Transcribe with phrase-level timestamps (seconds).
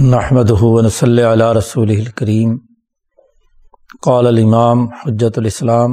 [0.00, 0.50] نحمد
[0.90, 2.56] صلی علیہ رسول الکریم
[4.02, 5.92] قال الامام حجت الاسلام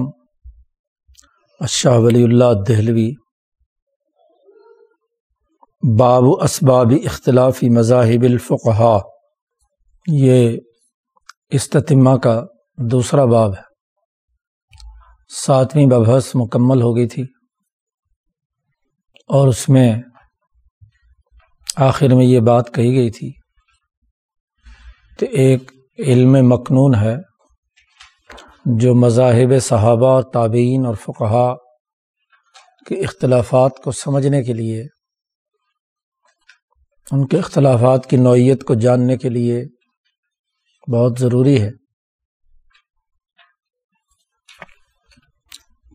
[1.59, 3.11] اشاہ ولی اللہ دہلوی.
[5.99, 8.99] باب اسباب اختلافی مذاہب الفقہ
[10.07, 10.57] یہ
[11.51, 12.45] استتمہ کا
[12.77, 13.61] دوسرا باب ہے.
[15.45, 17.23] ساتویں ببحث مکمل ہو گئی تھی.
[19.29, 20.01] اور اس میں
[21.75, 23.40] آخر میں یہ بات کہی گئی تھی
[25.21, 27.15] کہ ایک علم مقنون ہے
[28.65, 31.55] جو مذاہب صحابہ اور تابعین اور فقہا
[32.85, 34.83] کے اختلافات کو سمجھنے کے لیے،
[37.11, 39.63] ان کے اختلافات کی نوعیت کو جاننے کے لیے
[40.93, 41.69] بہت ضروری ہے۔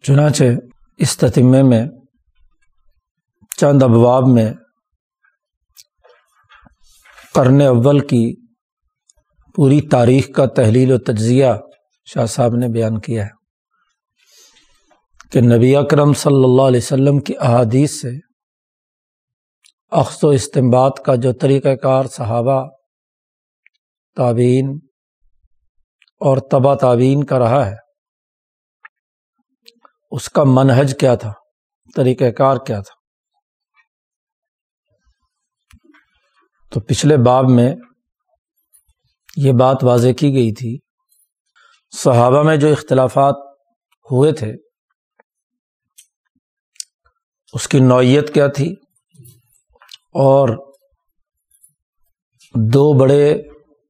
[0.02, 0.44] چنانچہ
[0.98, 1.86] اس تتمے میں
[3.58, 4.52] چند ابواب میں
[7.34, 8.45] قرن اول کی
[9.56, 11.52] پوری تاریخ کا تحلیل و تجزیہ
[12.08, 13.34] شاہ صاحب نے بیان کیا ہے
[15.32, 18.10] کہ نبی اکرم صلی اللہ علیہ وسلم کی احادیث سے
[19.92, 22.58] اخذ و استمباد کا جو طریقہ کار صحابہ
[24.16, 24.68] تعبین
[26.20, 27.76] اور تبا تعبین کا رہا ہے،
[30.12, 31.32] اس کا منہج کیا تھا؟
[31.96, 32.94] طریقہ کار کیا تھا؟
[36.72, 37.74] تو پچھلے باب میں
[39.36, 40.78] یہ بات واضح کی گئی تھی۔
[41.96, 43.34] صحابہ میں جو اختلافات
[44.10, 44.52] ہوئے تھے،
[47.52, 48.74] اس کی نوعیت کیا تھی؟
[50.14, 50.72] اور
[52.54, 53.42] دو بڑے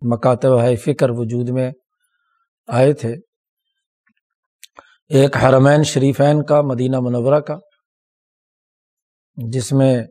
[0.02, 0.50] مکاتب
[0.84, 1.72] فکر وجود میں
[2.66, 3.14] آئے تھے۔
[5.08, 7.58] ایک حرمین شریفین کا، مدینہ منورہ کا،
[9.36, 10.04] جس میں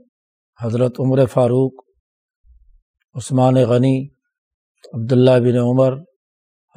[0.61, 1.73] حضرت عمر فاروق،
[3.16, 4.14] عثمان غنی
[4.94, 5.94] عبداللہ بن عمر،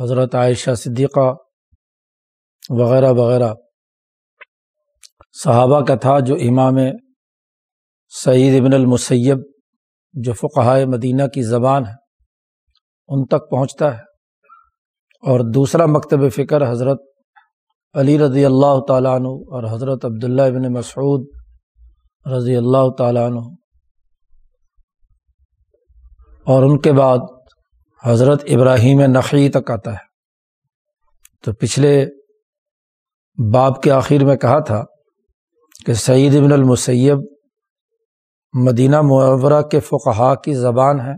[0.01, 1.35] حضرت عائشہ صدیقہ
[2.71, 3.55] وغیرہ وغیرہ۔
[5.43, 6.75] صحابہ کا تھا جو امام
[8.25, 9.39] سعید ابن المسیب،
[10.13, 11.95] جو فقہائے مدینہ کی زبان ہے،
[13.09, 14.09] ان تک پہنچتا ہے۔
[15.27, 17.01] اور دوسرا مکتب فکر حضرت
[17.95, 21.27] علی رضی اللہ تعالیٰ عنہ اور حضرت عبداللہ ابن مسعود
[22.37, 23.41] رضی اللہ تعالیٰ عنہ۔
[26.47, 27.19] اور ان کے بعد
[28.05, 30.09] حضرت ابراہیم نقی تک آتا ہے۔
[31.45, 32.07] تو پچھلے
[33.55, 34.85] باب کے آخر میں کہا تھا
[35.87, 37.19] کہ سعید ابن المسیب
[38.53, 41.13] مدینہ معورہ کے فقہا کی زبان ہے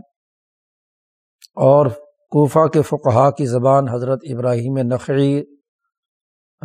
[1.55, 1.85] اور
[2.29, 5.41] کوفہ کے فقہا کی زبان حضرت ابراہیم نقی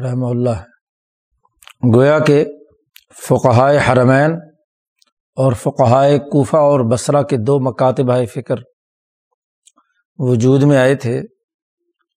[0.02, 0.76] رحمہ اللہ ہے۔
[1.94, 2.44] گویا کہ
[3.22, 4.30] فقہائے حرمین
[5.36, 8.56] اور فقہائے کوفہ اور بصرہ کے دو مکاتب فکر۔
[10.18, 11.18] وجود میں آئے تھے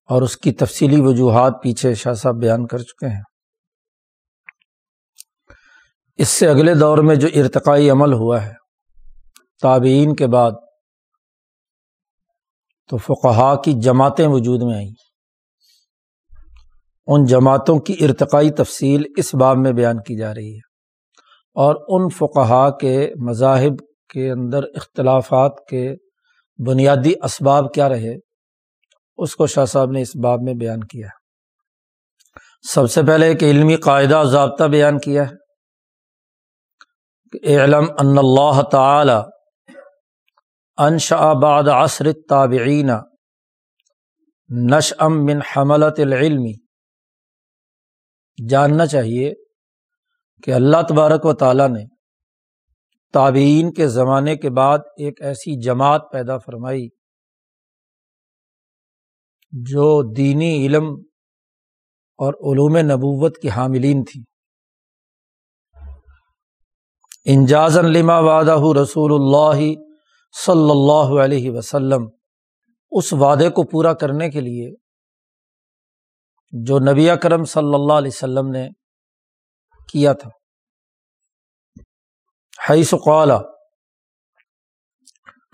[0.09, 3.21] اور اس کی تفصیلی وجوہات پیچھے شاہ صاحب بیان کر چکے ہیں۔
[6.17, 8.53] اس سے اگلے دور میں جو ارتقائی عمل ہوا ہے،
[9.61, 10.51] تابعین کے بعد
[12.89, 14.91] تو فقہا کی جماعتیں وجود میں آئیں۔
[17.07, 20.69] ان جماعتوں کی ارتقائی تفصیل اس باب میں بیان کی جا رہی ہے
[21.55, 23.73] اور ان فقہا کے مذاہب
[24.09, 25.95] کے اندر اختلافات کے
[26.59, 28.15] بنیادی اسباب کیا رہے،
[29.19, 31.07] اس کو شاہ صاحب نے اس باب میں بیان کیا
[32.65, 35.35] سب سے پہلے ایک علمی قاعدہ ضابطہ بیان کیا ہے
[37.33, 39.19] کہ علم ان اللہ تعالی
[40.77, 42.89] انشا بعد عصر تابعین
[44.49, 46.53] نش ام من حملت العلمی
[48.37, 49.33] جاننا چاہیے
[50.43, 51.83] کہ اللہ تبارک و تعالیٰ نے
[53.13, 56.89] تابعین کے زمانے کے بعد ایک ایسی جماعت پیدا فرمائی
[59.51, 60.83] جو دینی علم
[62.17, 64.23] اور علوم نبوت کی حاملین تھی۔
[67.25, 69.79] انجاز لما وعدہ رسول اللہ
[70.45, 72.07] صلی اللہ علیہ وسلم
[72.91, 74.75] اس وعدے کو پورا کرنے کے لیے
[76.65, 78.69] جو نبی کرم صلی اللہ علیہ وسلم نے
[79.91, 80.38] کیا تھا۔
[82.69, 83.31] حیث قال،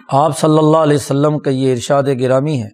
[0.09, 2.69] آپ صلی اللہ علیہ وسلم کا یہ ارشاد گرامی ہے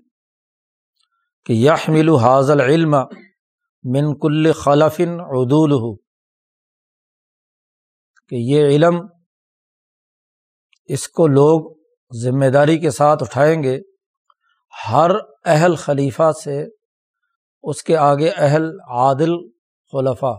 [1.46, 2.96] کہ یحمل حاضل علم
[3.86, 5.94] من کل خلفن عدول ہو
[8.32, 9.00] کہ یہ علم
[10.90, 11.72] اس کو لوگ
[12.12, 13.80] ذمہ داری کے ساتھ اٹھائیں گے،
[14.74, 15.12] ہر
[15.46, 16.62] اہل خلیفہ سے
[17.64, 19.42] اس کے آگے اہل عادل
[19.94, 20.38] خلفہ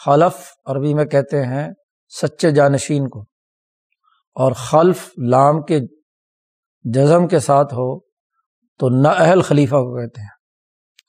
[0.00, 1.68] خلف عربی میں کہتے ہیں
[2.20, 3.20] سچے جانشین کو۔
[4.34, 5.80] اور خلف لام کے
[6.82, 8.00] جزم کے ساتھ ہو
[8.78, 10.28] تو نہ اہل خلیفہ کو کہتے ہیں۔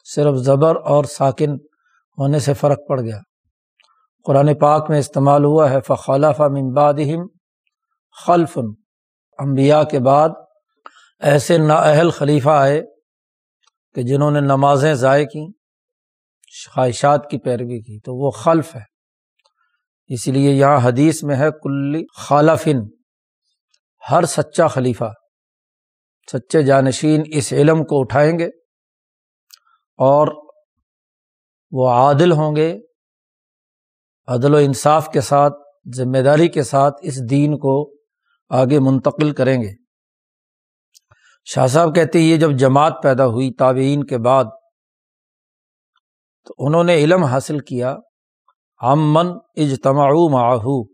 [0.06, 1.52] صرف زبر اور ساکن
[2.18, 3.20] ہونے سے فرق پڑ گیا۔
[4.24, 7.28] قرآن پاک میں استعمال ہوا ہے، فخلف ممبادہم
[8.26, 8.58] خلف۔
[9.38, 10.30] انبیاء کے بعد
[11.20, 12.82] ایسے نااہل خلیفہ آئے
[13.96, 15.48] کہ جنہوں نے نمازیں ضائع کیں،
[16.74, 18.93] خواہشات کی پیروی کی۔ تو وہ خلف ہے۔
[20.08, 22.80] اسی لیے یہاں حدیث میں ہے، کلی خالفن،
[24.12, 25.12] ہر سچا خلیفہ،
[26.32, 28.48] سچے جانشین اس علم کو اٹھائیں گے
[30.00, 30.28] اور
[31.72, 32.80] وہ عادل ہوں گے،
[34.28, 35.54] عدل و انصاف کے ساتھ،
[35.96, 37.94] ذمہ داری کے ساتھ اس دین کو
[38.50, 39.72] آگے منتقل کریں گے۔
[41.46, 44.46] شاہ صاحب کہتے یہ جب جماعت پیدا ہوئی تابعین کے بعد،
[46.46, 47.96] تو انہوں نے علم حاصل کیا۔
[48.84, 50.88] امن اجتماع معہو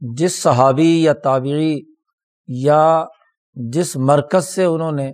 [0.00, 1.78] جس صحابی یا تابعی
[2.46, 3.04] یا
[3.54, 5.12] جس مرکز سے انہوں نے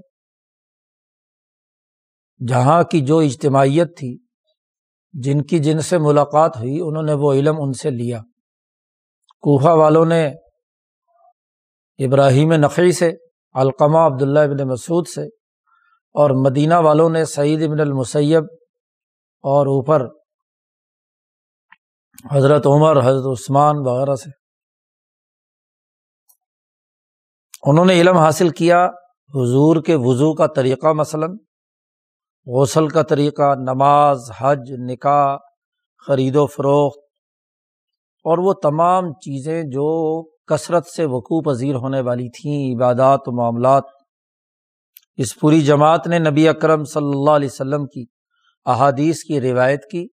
[2.48, 4.18] جہاں کی جو اجتماعیت تھی،
[5.12, 8.20] جن کی جن سے ملاقات ہوئی، انہوں نے وہ علم ان سے لیا۔
[9.40, 10.26] کوفہ والوں نے
[11.98, 13.12] ابراہیم نقی سے،
[13.54, 15.24] علقمہ عبداللہ ابن مسعود سے،
[16.14, 18.44] اور مدینہ والوں نے سعید ابن المسیب
[19.42, 20.23] اور اوپر
[22.32, 24.30] حضرت عمر، حضرت عثمان وغیرہ سے۔
[27.62, 28.86] انہوں نے علم حاصل کیا،
[29.34, 31.36] حضور کے وضو کا طریقہ مثلاً،
[32.46, 35.36] غسل کا طریقہ، نماز، حج، نکاح،
[36.06, 36.98] خرید و فروخت،
[38.24, 43.82] اور وہ تمام چیزیں جو کثرت سے وقوع پذیر ہونے والی تھیں، عبادات و معاملات۔
[45.16, 48.04] اس پوری جماعت نے نبی اکرم صلی اللہ علیہ وسلم کی
[48.64, 50.08] احادیث کی روایت کی۔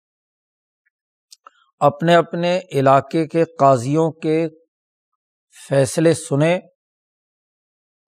[1.81, 4.37] اپنے اپنے علاقے کے قاضیوں کے
[5.55, 6.59] فیصلے سنے،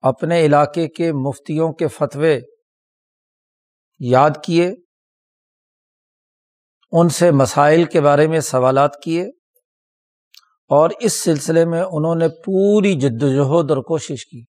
[0.03, 2.39] اپنے علاقے کے مفتیوں کے فتوے
[4.01, 4.67] یاد کیے،
[6.93, 9.23] ان سے مسائل کے بارے میں سوالات کیے،
[10.71, 14.43] اور اس سلسلے میں انہوں نے پوری جد وجہد اور کوشش کی۔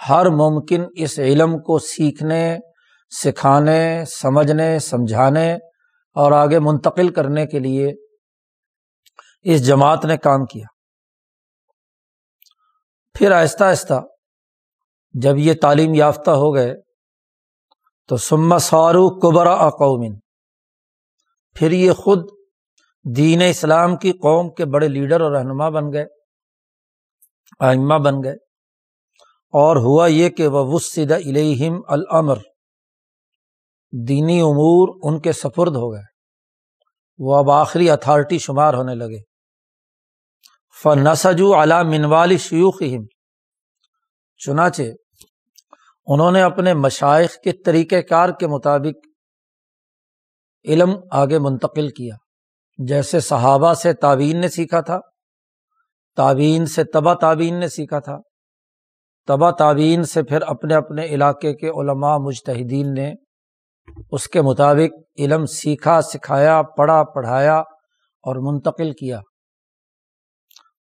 [0.00, 2.44] ہر ممکن اس علم کو سیکھنے،
[3.12, 5.52] سکھانے، سمجھنے، سمجھانے
[6.16, 7.92] اور آگے منتقل کرنے کے لیے
[9.42, 10.66] اس جماعت نے کام کیا۔
[13.18, 14.00] پھر آہستہ آہستہ
[15.22, 16.74] جب یہ تعلیم یافتہ ہو گئے
[18.08, 20.18] تو سما سارو قبرا اقومن
[21.54, 22.18] پھر یہ خود
[23.16, 26.04] دین اسلام کی قوم کے بڑے لیڈر اور رہنما بن گئے،
[27.60, 28.34] آئمہ بن گئے۔
[29.52, 32.36] اور ہوا یہ کہ وہ وسد الہم العمر
[34.08, 36.02] دینی امور ان کے سپرد ہو گئے۔
[37.18, 39.31] وہ اب آخری اتھارٹی شمار ہونے لگے۔
[40.82, 42.82] فنسجو علا منوال شیوخ
[44.36, 44.82] چنانچہ،
[46.06, 49.06] انہوں نے اپنے مشائق کے طریقۂ کار کے مطابق
[50.68, 52.14] علم آگے منتقل کیا۔
[52.78, 55.00] جیسے صحابہ سے تعوین نے سیکھا تھا
[56.16, 58.18] تعوین سے تبا تعوین نے سیکھا تھا۔
[59.26, 63.12] تبا تعوین سے پھر اپنے اپنے علاقے کے علماء مجتہدین نے
[64.12, 67.58] اس کے مطابق علم سیکھا، سکھایا، پڑھا، پڑھایا
[68.24, 69.20] اور منتقل کیا۔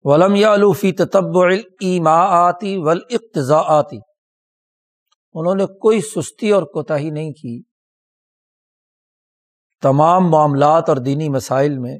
[0.03, 1.37] ولم یا الوفی تب
[1.79, 2.17] ایما
[2.47, 2.99] آتی ول
[3.67, 3.97] آتی
[5.33, 7.61] انہوں نے کوئی سستی اور کوتاہی نہیں کی۔
[9.81, 11.97] تمام معاملات اور دینی مسائل میں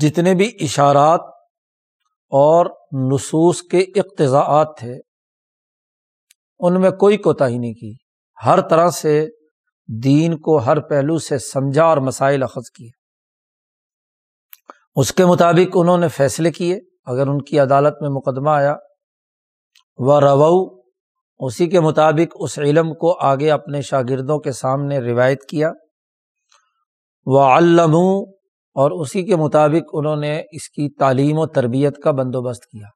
[0.00, 1.20] جتنے بھی اشارات
[2.32, 2.66] اور
[3.12, 4.94] نصوص کے اقتضاعات تھے،
[6.58, 7.92] ان میں کوئی کوتاہی نہیں کی۔
[8.44, 9.26] ہر طرح سے
[10.02, 12.97] دین کو ہر پہلو سے سمجھا اور مسائل اخذ کیے۔
[14.98, 18.76] اس کے مطابق انہوں نے فیصلے کیے، اگر ان کی عدالت میں مقدمہ آیا
[19.96, 20.80] وہ رو
[21.38, 25.72] اسی کے مطابق اس علم کو آگے اپنے شاگردوں کے سامنے روایت کیا۔
[27.26, 27.96] وہ علم
[28.74, 32.86] اور اسی کے مطابق انہوں نے اس کی تعلیم و تربیت کا بندوبست کیا۔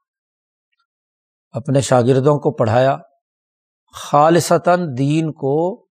[1.52, 2.96] اپنے شاگردوں کو پڑھایا۔
[3.94, 5.86] خالصتاً دین کو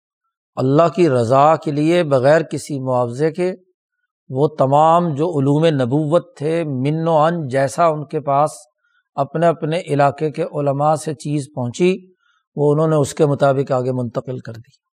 [0.54, 3.54] اللہ کی رضا کے لیے بغیر کسی معاوضے کے
[4.32, 8.50] وہ تمام جو علوم نبوت تھے من و ان جیسا ان کے پاس
[9.14, 12.12] اپنے اپنے علاقے کے علماء سے چیز پہنچی،
[12.56, 14.90] وہ انہوں نے اس کے مطابق آگے منتقل کر دی۔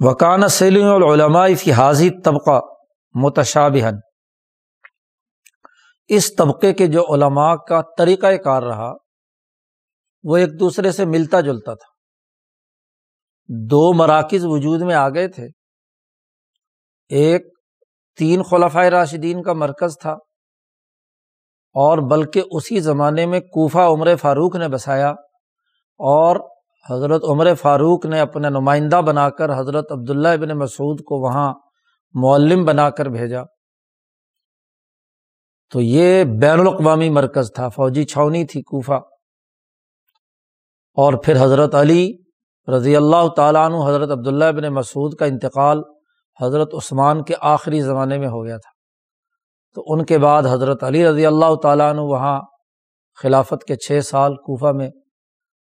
[0.00, 2.60] وکان سیلم العلماء فی حاضی طبقہ
[3.14, 3.94] متشابہن
[6.08, 8.92] اس طبقے کے جو علماء کا طریقہ کار رہا،
[10.22, 11.92] وہ ایک دوسرے سے ملتا جلتا تھا۔
[13.48, 15.63] دو مراکز وجود میں آ گئے تھے۔
[17.14, 17.42] ایک
[18.18, 20.12] تین خلفۂ راشدین کا مرکز تھا
[21.74, 25.10] اور بلکہ اسی زمانے میں کوفہ عمر فاروق نے بسایا
[25.98, 26.50] اور
[26.90, 31.54] حضرت عمر فاروق نے اپنا نمائندہ بنا کر حضرت عبداللہ ابن مسعود کو وہاں
[32.14, 33.42] معلم بنا کر بھیجا۔
[35.72, 39.00] تو یہ بین الاقوامی مرکز تھا، فوجی چھاونی تھی کوفہ۔
[40.94, 42.12] اور پھر حضرت علی
[42.76, 45.82] رضی اللہ تعالیٰ عنہ، حضرت عبداللہ ابن مسعود کا انتقال
[46.42, 48.70] حضرت عثمان کے آخری زمانے میں ہو گیا تھا۔
[49.74, 52.40] تو ان کے بعد حضرت علی رضی اللہ تعالیٰ عنہ وہاں
[53.22, 54.90] خلافت کے چھ سال کوفہ میں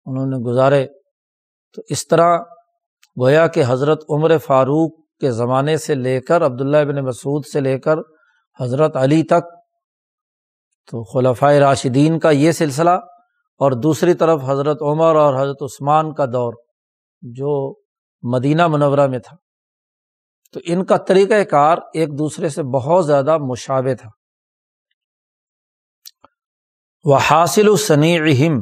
[0.06, 0.86] انہوں نے گزارے۔
[1.74, 2.38] تو اس طرح
[3.20, 7.78] گویا کہ حضرت عمر فاروق کے زمانے سے لے کر، عبداللہ ابن مسعود سے لے
[7.78, 7.98] کر
[8.60, 9.56] حضرت علی تک،
[10.90, 12.90] تو خلفۂ راشدین کا یہ سلسلہ
[13.58, 16.52] اور دوسری طرف حضرت عمر اور حضرت عثمان کا دور
[17.22, 17.74] جو
[18.22, 19.36] مدینہ منورہ میں تھا۔
[20.56, 24.08] تو ان کا طریقۂ کار ایک دوسرے سے بہت زیادہ مشابہ تھا۔
[27.04, 28.54] وہ حاصل اہم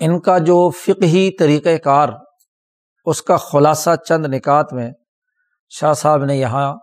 [0.00, 2.08] ان کا جو فقہی طریقۂ کار،
[3.04, 4.90] اس کا خلاصہ چند نکات میں
[5.68, 6.74] شاہ صاحب نے یہاں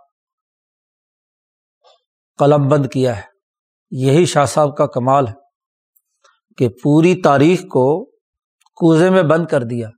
[2.37, 3.23] قلم بند کیا ہے۔
[3.91, 5.33] یہی شاہ صاحب کا کمال ہے
[6.57, 8.05] کہ پوری تاریخ کو
[8.75, 9.89] کوزے میں بند کر دیا۔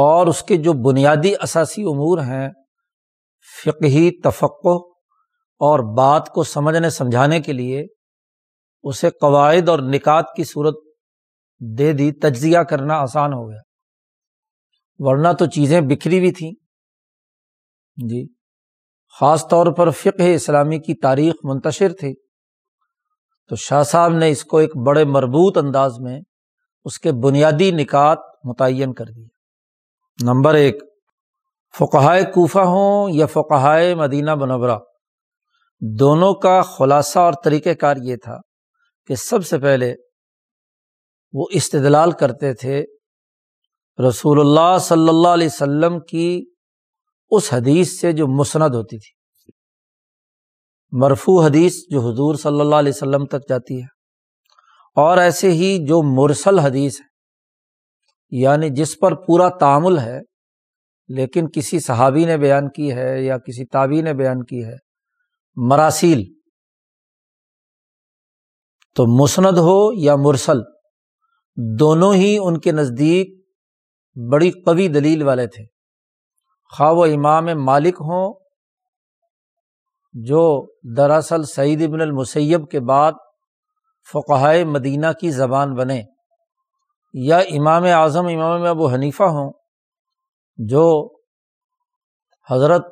[0.00, 2.48] اور اس کے جو بنیادی اثاثی امور ہیں،
[3.64, 4.78] فقہی تفقع
[5.58, 7.86] اور بات کو سمجھنے، سمجھانے کے لیے
[8.82, 10.74] اسے قواعد اور نکات کی صورت
[11.78, 13.60] دے دی، تجزیہ کرنا آسان ہو گیا۔
[14.98, 16.52] ورنہ تو چیزیں بکھری بھی تھیں۔
[18.08, 18.26] جی
[19.20, 22.14] خاص طور پر فقہ اسلامی کی تاریخ منتشر تھی۔
[23.48, 26.20] تو شاہ صاحب نے اس کو ایک بڑے مربوط انداز میں
[26.84, 29.37] اس کے بنیادی نکات متعین کر دیے
[30.22, 30.82] نمبر ایک،
[31.78, 34.78] فقہائے کوفہ ہوں یا فقہائے مدینہ منورہ؟
[35.80, 38.38] دونوں کا خلاصہ اور طریقۂ کار یہ تھا
[39.06, 39.94] کہ سب سے پہلے
[41.32, 42.84] وہ استدلال کرتے تھے
[44.08, 46.44] رسول اللہ صلی اللہ علیہ وسلم کی
[47.30, 49.18] اس حدیث سے جو مسند ہوتی تھی۔
[50.92, 53.86] مرفو حدیث جو حضور صلی اللہ علیہ وسلم تک جاتی ہے۔
[54.94, 57.17] اور ایسے ہی جو مرسل حدیث ہے۔
[58.30, 60.20] یعنی جس پر پورا تعامل ہے،
[61.08, 64.76] لیکن کسی صحابی نے بیان کی ہے یا کسی تابی نے بیان کی ہے،
[65.56, 66.24] مراسیل۔
[68.94, 70.58] تو مسند ہو یا مرسل،
[71.78, 73.46] دونوں ہی ان کے نزدیک
[74.32, 75.64] بڑی قوی دلیل والے تھے۔
[76.76, 78.40] خواہ و امام مالک ہوں،
[80.12, 80.66] جو
[80.96, 83.12] دراصل سعید ابن المسیب کے بعد
[84.12, 86.02] فقہائے مدینہ کی زبان بنے۔
[87.12, 89.52] یا امام اعظم، امام ابو حنیفہ ہوں،
[90.56, 91.16] جو
[92.50, 92.86] حضرت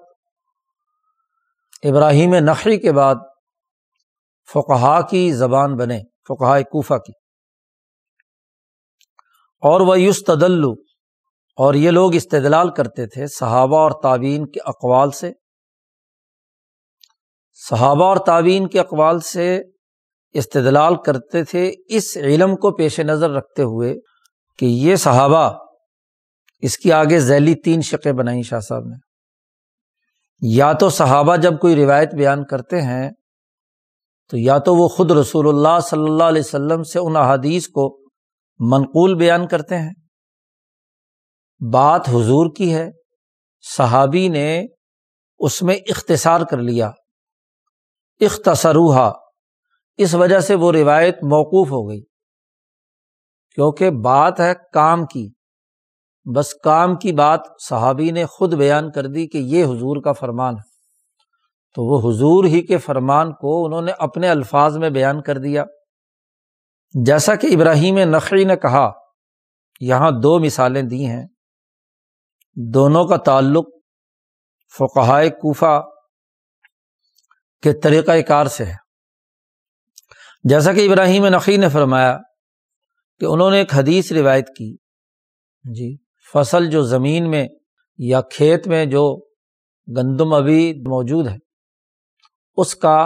[1.82, 3.14] ابراہیم نقی کے بعد
[4.52, 7.12] فقہا کی زبان بنے فقہ کوفہ کی۔
[9.60, 10.72] اور وہ یوس تدلو
[11.56, 15.32] اور یہ لوگ استدلال کرتے تھے صحابہ اور تعوین کے اقوال سے۔
[17.52, 19.62] صحابہ اور تعوین کے اقوال سے
[20.38, 23.94] استدلال کرتے تھے، اس علم کو پیش نظر رکھتے ہوئے
[24.58, 25.58] کہ یہ صحابہ
[26.58, 28.96] اس کی آگے ذیلی تین شقیں بنائیں شاہ صاحب نے۔
[30.40, 33.10] یا تو صحابہ جب کوئی روایت بیان کرتے ہیں،
[34.30, 37.98] تو یا تو وہ خود رسول اللہ صلی اللہ علیہ وسلم سے ان احادیث کو
[38.58, 39.92] منقول بیان کرتے ہیں۔
[41.72, 42.90] بات حضور کی ہے،
[43.76, 44.64] صحابی نے
[45.38, 46.90] اس میں اختصار کر لیا۔
[48.20, 49.10] اختصروحا
[49.96, 52.02] اس وجہ سے وہ روایت موقوف ہو گئی۔
[53.54, 55.28] کیونکہ بات ہے کام کی۔
[56.36, 60.54] بس کام کی بات صحابی نے خود بیان کر دی کہ یہ حضور کا فرمان
[60.54, 60.76] ہے۔
[61.74, 65.64] تو وہ حضور ہی کے فرمان کو انہوں نے اپنے الفاظ میں بیان کر دیا۔
[67.06, 68.92] جیسا کہ ابراہیم نقی نے کہا،
[69.80, 71.26] یہاں دو مثالیں دی ہیں۔
[72.74, 73.64] دونوں کا تعلق
[74.78, 75.82] فقہائے کوفہ
[77.62, 78.85] کے طریقۂ کار سے ہے۔
[80.50, 82.18] جیسا کہ ابراہیم نقی نے فرمایا
[83.20, 84.76] کہ انہوں نے ایک حدیث روایت کی۔
[85.64, 85.96] جی
[86.32, 87.48] فصل جو زمین میں
[87.98, 89.02] یا کھیت میں جو
[89.88, 91.36] گندم ابھی موجود ہے،
[92.56, 92.96] اس کا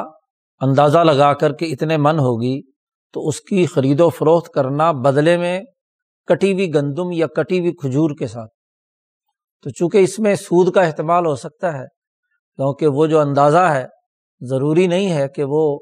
[0.61, 2.71] اندازہ لگا کر کے اتنے من ہوگی
[3.15, 5.61] تو اس کی خرید و فروخت کرنا بدلے میں
[6.29, 8.51] کٹی ہوئی گندم یا کٹی ہوئی کھجور کے ساتھ۔
[9.65, 11.87] تو چونکہ اس میں سود کا اہتمال ہو سکتا ہے،
[12.59, 13.87] کیونکہ وہ جو اندازہ ہے،
[14.41, 15.79] ضروری نہیں ہے کہ وہ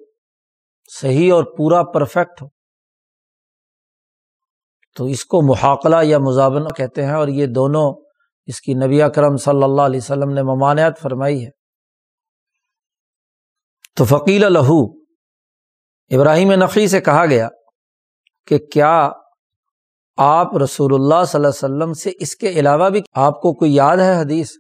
[0.88, 2.49] صحیح اور پورا پرفیکٹ ہو۔
[4.97, 8.04] تو اس کو محاقلہ یا مزابن کہتے ہیں اور یہ دونوں
[8.47, 11.50] اس کی نبی اکرم صلی اللہ علیہ وسلم نے ممانعت فرمائی ہے۔
[13.97, 14.99] تو فقیل لہو،
[16.11, 17.49] ابراہیم نقی سے کہا گیا
[18.47, 19.11] کہ کیا
[20.16, 23.75] آپ رسول اللہ صلی اللہ علیہ وسلم سے اس کے علاوہ بھی آپ کو کوئی
[23.75, 24.50] یاد ہے حدیث؟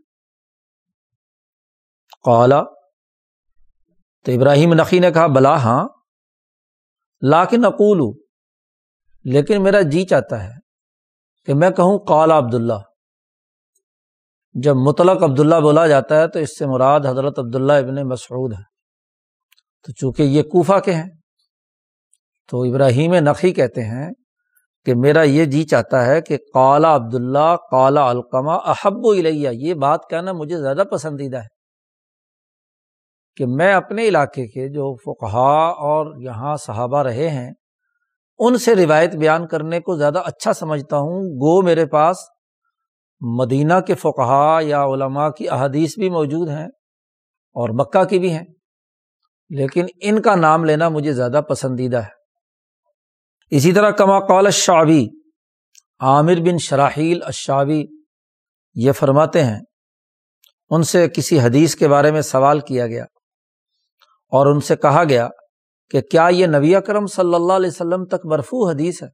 [2.24, 2.62] قالا،
[4.24, 5.88] تو ابراہیم نقی نے کہا، بلا ہاں
[7.22, 8.16] لاکن اقول
[9.24, 10.54] لیکن میرا جی چاہتا ہے
[11.46, 12.78] کہ میں کہوں قالا عبداللہ۔
[14.52, 18.62] جب مطلق عبداللہ بولا جاتا ہے تو اس سے مراد حضرت عبداللہ ابن مسعود ہے۔
[19.82, 21.10] تو چونکہ یہ کوفہ کے ہیں،
[22.50, 24.10] تو ابراہیم نقی کہتے ہیں
[24.84, 29.74] کہ میرا یہ جی چاہتا ہے کہ کالا عبداللہ کالا القمہ احب و الیہ، یہ
[29.74, 31.57] بات کہنا مجھے زیادہ پسندیدہ ہے۔
[33.38, 37.50] کہ میں اپنے علاقے کے جو فقہا اور یہاں صحابہ رہے ہیں،
[38.38, 42.16] ان سے روایت بیان کرنے کو زیادہ اچھا سمجھتا ہوں۔ گو میرے پاس
[43.20, 46.66] مدینہ کے فقہا یا علماء کی احادیث بھی موجود ہیں
[47.56, 48.44] اور مکہ کی بھی ہیں،
[49.50, 55.04] لیکن ان کا نام لینا مجھے زیادہ پسندیدہ ہے۔ اسی طرح کما قول الشعبی،
[56.00, 57.82] عامر بن شراحیل الشعبی
[58.76, 59.60] یہ فرماتے ہیں،
[60.70, 63.04] ان سے کسی حدیث کے بارے میں سوال کیا گیا۔
[64.28, 65.28] اور ان سے کہا گیا
[65.90, 69.08] کہ کیا یہ نبی اکرم صلی اللہ علیہ وسلم تک برفو حدیث ہے؟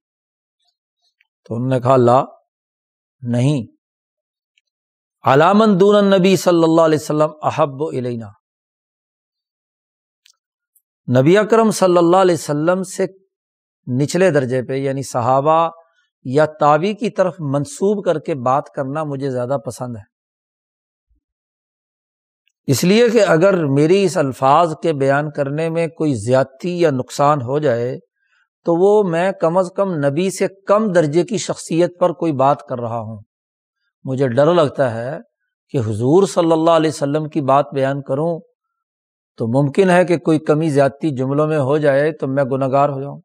[1.44, 2.24] تو انہوں نے کہا، لا،
[3.22, 3.74] نہیں۔
[5.22, 8.26] علامن دون نبی صلی اللہ علیہ وسلم احب و علینا
[11.20, 13.06] نبی اکرم صلی اللہ علیہ وسلم سے
[14.02, 15.70] نچلے درجے پہ یعنی صحابہ
[16.24, 20.13] یا تابی کی طرف منسوب کر کے بات کرنا مجھے زیادہ پسند ہے۔
[22.66, 27.42] اس لیے کہ اگر میری اس الفاظ کے بیان کرنے میں کوئی زیادتی یا نقصان
[27.42, 27.98] ہو جائے،
[28.64, 32.62] تو وہ میں کم از کم نبی سے کم درجے کی شخصیت پر کوئی بات
[32.62, 33.18] کر رہا ہوں۔
[34.04, 35.18] مجھے ڈر لگتا ہے
[35.68, 38.40] کہ حضور صلی اللہ علیہ وسلم کی بات بیان کروں
[39.36, 43.00] تو ممکن ہے کہ کوئی کمی زیادتی جملوں میں ہو جائے تو میں گناگار ہو
[43.00, 43.20] جاؤں۔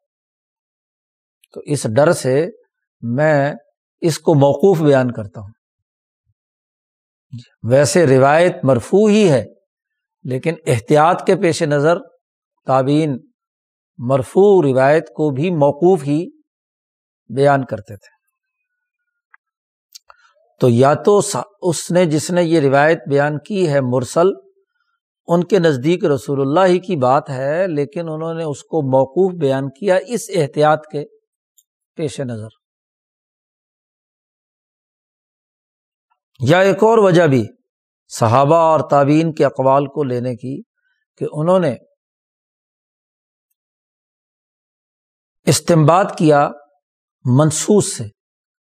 [1.53, 2.47] تو اس ڈر سے
[3.01, 3.53] میں
[4.01, 5.49] اس کو موقوف بیان کرتا ہوں۔
[7.63, 9.45] ویسے روایت مرفو ہی ہے،
[10.23, 11.97] لیکن احتیاط کے پیش نظر
[12.67, 13.17] تعبین
[13.97, 16.29] مرفو روایت کو بھی موقوف ہی
[17.35, 18.17] بیان کرتے تھے۔
[20.59, 21.21] تو یا تو
[21.61, 24.27] اس نے جس نے یہ روایت بیان کی ہے مرسل،
[25.27, 29.41] ان کے نزدیک رسول اللہ ہی کی بات ہے، لیکن انہوں نے اس کو موقوف
[29.41, 31.03] بیان کیا اس احتیاط کے
[31.97, 32.58] پیش نظر۔
[36.39, 37.45] یا ایک اور وجہ بھی
[38.07, 40.61] صحابہ اور تعبین کے اقوال کو لینے کی
[41.17, 41.75] کہ انہوں نے
[45.45, 46.49] استمباد کیا
[47.25, 48.03] منسوس سے،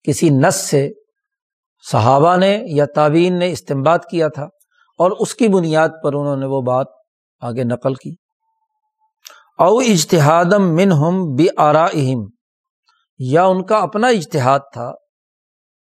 [0.03, 0.89] کسی نس سے۔
[1.91, 4.43] صحابہ نے یا تعبین نے استمباد کیا تھا
[4.99, 6.87] اور اس کی بنیاد پر انہوں نے وہ بات
[7.41, 8.15] آگے نقل کی۔
[9.59, 11.87] او اجتہادم من ہم بی آرا
[13.19, 14.91] یا ان کا اپنا اجتہاد تھا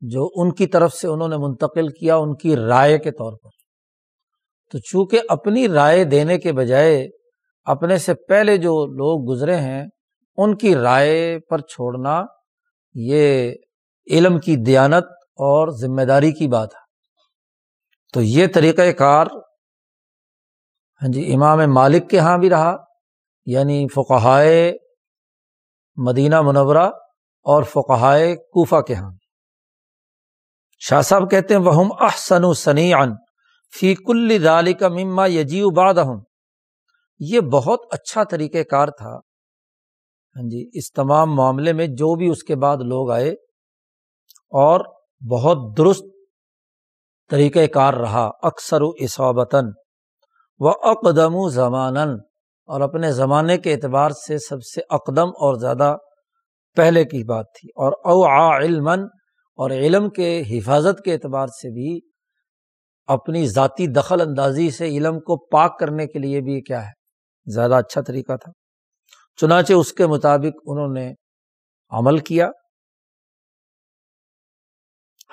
[0.01, 3.49] جو ان کی طرف سے انہوں نے منتقل کیا ان کی رائے کے طور پر۔
[4.71, 7.07] تو چونکہ اپنی رائے دینے کے بجائے
[7.63, 9.85] اپنے سے پہلے جو لوگ گزرے ہیں،
[10.37, 12.23] ان کی رائے پر چھوڑنا
[12.93, 13.53] یہ
[14.11, 16.85] علم کی دیانت اور ذمہ داری کی بات ہے۔
[18.13, 19.27] تو یہ طریقۂ کار
[21.01, 22.75] ہاں جی امام مالک کے یہاں بھی رہا
[23.45, 24.73] یعنی فقہائے
[25.95, 26.89] مدینہ منورہ
[27.43, 29.11] اور فقہائے کوفہ کے یہاں
[30.89, 33.13] شاہ صاحب کہتے ہیں وہ احسن و سنی ان
[33.79, 35.93] فی کل دال کا مما یجی باد
[37.19, 39.09] یہ بہت اچھا طریقہ کار تھا۔
[40.35, 43.29] ہاں جی اس تمام معاملے میں جو بھی اس کے بعد لوگ آئے
[44.51, 44.79] اور
[45.31, 46.03] بہت درست
[47.29, 49.65] طریقہ کار رہا۔ اکثر و اصابتاً
[50.59, 51.97] و اقدم و زمان
[52.65, 55.95] اور اپنے زمانے کے اعتبار سے سب سے اقدم اور زیادہ
[56.75, 58.89] پہلے کی بات تھی۔ اور او آ علم
[59.55, 61.99] اور علم کے حفاظت کے اعتبار سے بھی
[63.07, 66.91] اپنی ذاتی دخل اندازی سے علم کو پاک کرنے کے لیے بھی کیا ہے؟
[67.45, 68.51] زیادہ اچھا طریقہ تھا۔
[69.37, 71.13] چنانچہ اس کے مطابق انہوں نے
[71.89, 72.49] عمل کیا۔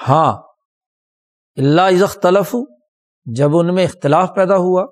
[0.09, 0.33] ہاں
[1.57, 2.57] اللہ اختلف
[3.25, 4.87] جب ان میں اختلاف پیدا ہوا،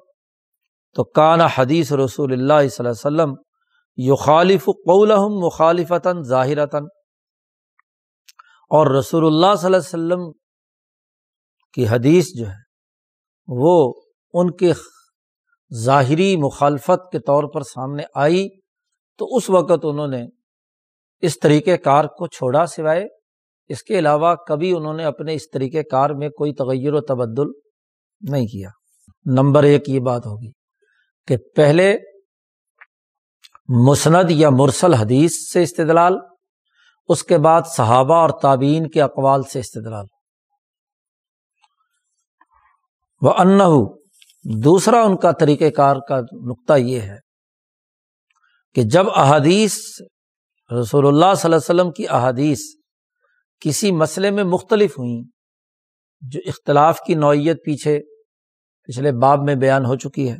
[0.95, 3.35] تو کانا حدیث رسول اللہ صلی اللہ علیہ وسلم
[3.97, 6.85] یو خالف قولہم مخالفتاً ظاہرتاً۔
[8.71, 10.33] اور رسول اللہ صلی اللہ علیہ وسلم
[11.73, 12.57] کی حدیث جو ہے،
[13.49, 13.95] وہ
[14.33, 14.73] ان کے
[15.75, 18.49] ظاہری مخالفت کے طور پر سامنے آئی۔
[19.19, 20.27] تو اس وقت انہوں نے
[21.21, 23.05] اس طریقۂ کار کو چھوڑا سوائے
[23.69, 27.47] اس کے علاوہ کبھی انہوں نے اپنے اس طریقۂ کار میں کوئی تغیر و تبدل
[28.21, 28.69] نہیں کیا۔
[29.27, 30.51] نمبر ایک یہ بات ہوگی
[31.27, 31.97] کہ پہلے
[33.69, 36.19] مسند یا مرسل حدیث سے استدلال
[37.11, 40.07] اس کے بعد صحابہ اور تعبین کے اقوال سے استدلال۔
[43.23, 43.65] وہ انہ
[44.45, 47.19] دوسرا ان کا طریقہ کار کا نقطہ یہ ہے
[48.75, 49.79] کہ جب احادیث،
[50.71, 52.59] رسول اللہ صلی اللہ علیہ وسلم کی احادیث
[53.63, 55.23] کسی مسئلے میں مختلف ہوئیں،
[56.23, 57.99] جو اختلاف کی نوعیت پیچھے،
[58.89, 60.37] پچھلے باب میں بیان ہو چکی ہے،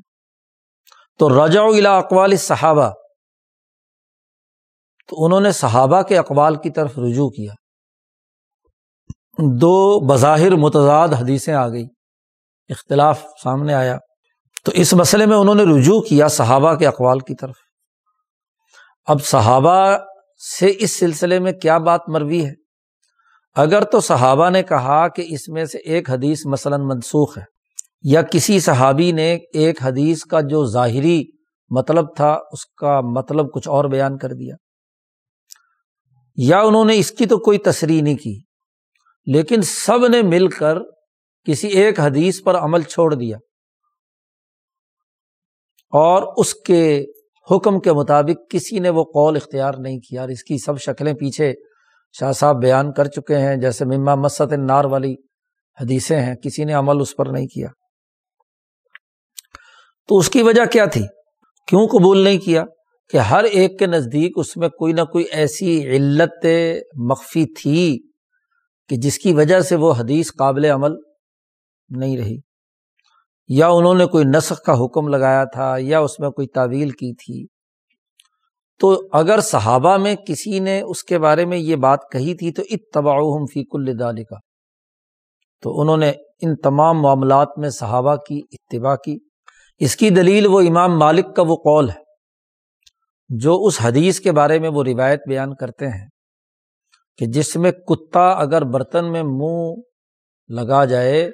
[1.21, 2.91] تو رجا الا اقوال صحابہ
[5.11, 7.53] تو انہوں نے صحابہ کے اقوال کی طرف رجوع کیا۔
[9.39, 11.87] دو بظاہر متضاد حدیثیں آ گئی
[12.69, 13.99] اختلاف سامنے آیا۔
[14.65, 17.55] تو اس مسئلے میں انہوں نے رجوع کیا صحابہ کے اقوال کی طرف۔
[19.07, 19.99] اب صحابہ
[20.59, 22.53] سے اس سلسلے میں کیا بات مروی ہے؟
[23.55, 27.43] اگر تو صحابہ نے کہا کہ اس میں سے ایک حدیث مثلاً منسوخ ہے،
[28.03, 31.25] یا کسی صحابی نے ایک حدیث کا جو ظاہری
[31.71, 34.55] مطلب تھا، اس کا مطلب کچھ اور بیان کر دیا۔
[36.49, 38.41] یا انہوں نے اس کی تو کوئی تصریح نہیں کی،
[39.27, 40.79] لیکن سب نے مل کر
[41.45, 43.37] کسی ایک حدیث پر عمل چھوڑ دیا۔
[45.91, 47.05] اور اس کے
[47.51, 51.15] حکم کے مطابق کسی نے وہ قول اختیار نہیں کیا۔ اور اس کی سب شکلیں
[51.15, 51.55] پیچھے
[52.13, 55.15] شاہ صاحب بیان کر چکے ہیں، جیسے مما مسد نار والی
[55.81, 57.69] حدیثیں ہیں۔ کسی نے عمل اس پر نہیں کیا۔
[60.09, 61.07] تو اس کی وجہ کیا تھی؟
[61.67, 62.65] کیوں قبول نہیں کیا؟
[63.11, 66.47] کہ ہر ایک کے نزدیک اس میں کوئی نہ کوئی ایسی علت
[66.97, 67.99] مخفی تھی
[68.89, 70.91] کہ جس کی وجہ سے وہ حدیث قابل عمل
[71.89, 72.37] نہیں رہی۔
[73.49, 77.15] یا انہوں نے کوئی نسخ کا حکم لگایا تھا یا اس میں کوئی تعویل کی
[77.15, 77.47] تھی۔
[78.79, 82.63] تو اگر صحابہ میں کسی نے اس کے بارے میں یہ بات کہی تھی تو
[82.71, 83.19] اتباع
[83.53, 84.37] فی کل کا
[85.63, 86.11] تو انہوں نے
[86.43, 89.17] ان تمام معاملات میں صحابہ کی اتباع کی۔
[89.79, 92.10] اس کی دلیل وہ امام مالک کا وہ قول ہے۔
[93.39, 96.09] جو اس حدیث کے بارے میں وہ روایت بیان کرتے ہیں
[97.19, 99.75] کہ جس میں کتا اگر برتن میں منہ
[100.49, 101.31] لگا جائے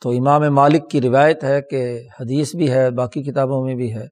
[0.00, 4.06] تو امام مالک کی روایت ہے کہ حدیث بھی ہے، باقی کتابوں میں بھی ہے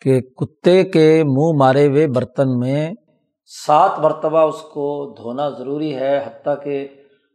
[0.00, 2.92] کہ کتے کے منہ مارے ہوئے برتن میں
[3.66, 6.88] سات مرتبہ اس کو دھونا ضروری ہے حتیٰ کہ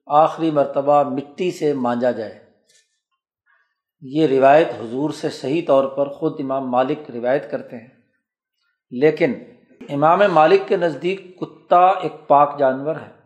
[0.08, 2.40] آخری مرتبہ مٹی سے مانجا جائے۔
[4.02, 8.01] یہ روایت حضور سے صحیح طور پر خود امام مالک روایت کرتے ہیں۔
[8.92, 9.34] لیکن
[9.90, 13.22] امام مالک کے نزدیک کتا ایک پاک جانور ہے۔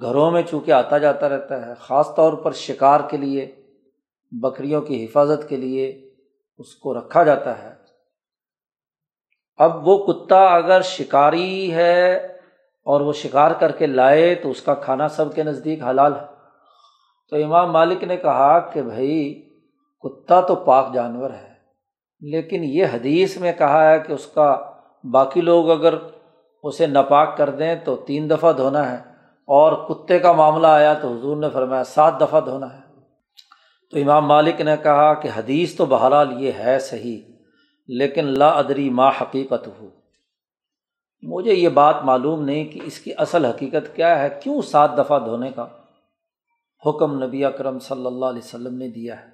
[0.00, 3.54] گھروں میں چونکہ آتا جاتا رہتا ہے، خاص طور پر شکار کے لیے،
[4.30, 6.10] بکریوں کی حفاظت کے لیے
[6.58, 7.74] اس کو رکھا جاتا ہے۔
[9.56, 12.16] اب وہ کتا اگر شکاری ہے
[12.84, 16.26] اور وہ شکار کر کے لائے تو اس کا کھانا سب کے نزدیک حلال ہے۔
[17.30, 19.48] تو امام مالک نے کہا کہ بھائی،
[20.02, 21.51] کتا تو پاک جانور ہے۔
[22.22, 24.50] لیکن یہ حدیث میں کہا ہے کہ اس کا
[25.04, 25.94] باقی لوگ اگر
[26.64, 28.96] اسے ناپاک کر دیں تو تین دفعہ دھونا ہے
[29.48, 32.80] اور کتے کا معاملہ آیا تو حضور نے فرمایا سات دفعہ دھونا ہے۔
[33.92, 37.18] تو امام مالک نے کہا کہ حدیث تو بہرحال یہ ہے صحیح،
[37.88, 39.88] لیکن لا ادری ما حقیقت ہو
[41.22, 45.18] مجھے یہ بات معلوم نہیں کہ اس کی اصل حقیقت کیا ہے، کیوں سات دفعہ
[45.18, 45.66] دھونے کا
[46.82, 49.31] حکم نبی اکرم صلی اللہ علیہ وسلم نے دیا ہے؟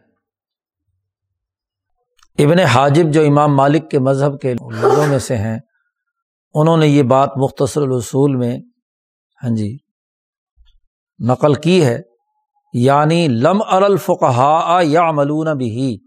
[2.38, 5.58] ابن حاجب جو امام مالک کے مذہب کے لوگوں میں سے ہیں،
[6.54, 8.56] انہوں نے یہ بات مختصر الرسول میں
[9.40, 9.70] ہاں جی
[11.20, 11.98] نقل کی ہے
[12.74, 15.98] یعنی لم الفقہ یا ملون بھی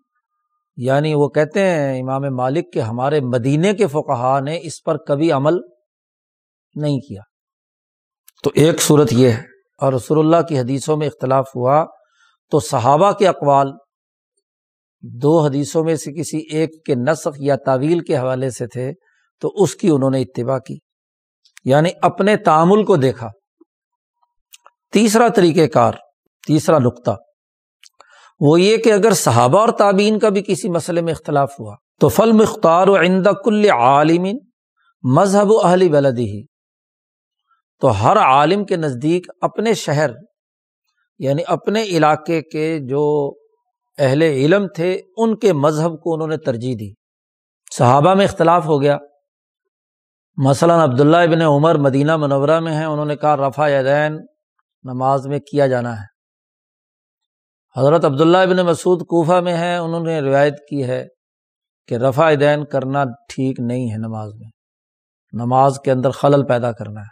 [0.77, 5.31] یعنی وہ کہتے ہیں امام مالک کے ہمارے مدینے کے فقہ نے اس پر کبھی
[5.31, 5.59] عمل
[6.75, 7.21] نہیں کیا۔
[8.43, 9.41] تو ایک صورت یہ ہے،
[9.81, 11.83] اور رسول اللہ کی حدیثوں میں اختلاف ہوا،
[12.51, 13.71] تو صحابہ کے اقوال
[15.03, 18.91] دو حدیثوں میں سے کسی ایک کے نسخ یا تعویل کے حوالے سے تھے
[19.41, 20.77] تو اس کی انہوں نے اتباع کی
[21.65, 23.29] یعنی اپنے تعامل کو دیکھا۔
[24.91, 25.93] تیسرا طریقہ کار،
[26.47, 27.11] تیسرا نقطہ،
[28.39, 32.09] وہ یہ کہ اگر صحابہ اور تعبین کا بھی کسی مسئلے میں اختلاف ہوا تو
[32.09, 34.27] فل مختار و عند کل عالم
[35.03, 36.43] مذہب و اہلی بلدی ہی
[37.81, 40.11] تو ہر عالم کے نزدیک اپنے شہر
[41.19, 43.33] یعنی اپنے علاقے کے جو
[44.01, 46.91] اہل علم تھے، ان کے مذہب کو انہوں نے ترجیح دی۔
[47.71, 48.97] صحابہ میں اختلاف ہو گیا۔
[50.37, 54.17] مثلاً عبداللہ ابن عمر مدینہ منورہ میں ہیں، انہوں نے کہا رفا یدین،
[54.83, 56.05] نماز میں کیا جانا ہے۔
[57.75, 61.07] حضرت عبداللہ ابن مسعود کوفہ میں ہیں، انہوں نے روایت کی ہے
[61.87, 64.49] کہ رفا دین کرنا ٹھیک نہیں ہے نماز میں۔
[65.33, 67.11] نماز کے اندر خلل پیدا کرنا ہے۔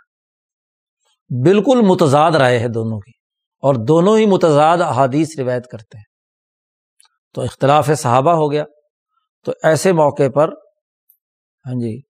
[1.44, 3.12] بالکل متضاد رائے ہے دونوں کی،
[3.64, 6.09] اور دونوں ہی متضاد احادیث روایت کرتے ہیں۔
[7.34, 8.64] تو اختلاف صحابہ ہو گیا۔
[9.46, 10.50] تو ایسے موقع پر
[11.66, 12.02] ہاں جی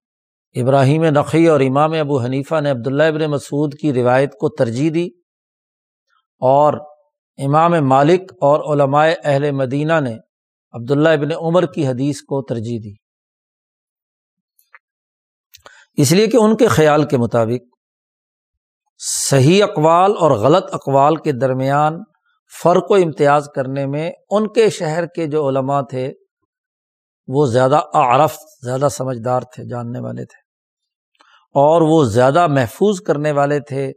[0.60, 5.06] ابراہیم نقی اور امام ابو حنیفہ نے عبداللہ ابن مسعود کی روایت کو ترجیح دی
[6.40, 6.74] اور
[7.38, 10.16] امام مالک اور علمائے اہل مدینہ نے
[10.72, 12.94] عبداللہ ابن عمر کی حدیث کو ترجیح دی۔
[16.02, 17.76] اس لیے کہ ان کے خیال کے مطابق
[18.98, 21.98] صحیح اقوال اور غلط اقوال کے درمیان
[22.62, 26.12] فرق و امتیاز کرنے میں ان کے شہر کے جو علماء تھے،
[27.26, 30.40] وہ زیادہ عرف زیادہ سمجھدار تھے، جاننے والے تھے۔
[31.54, 33.92] اور وہ زیادہ محفوظ کرنے والے تھے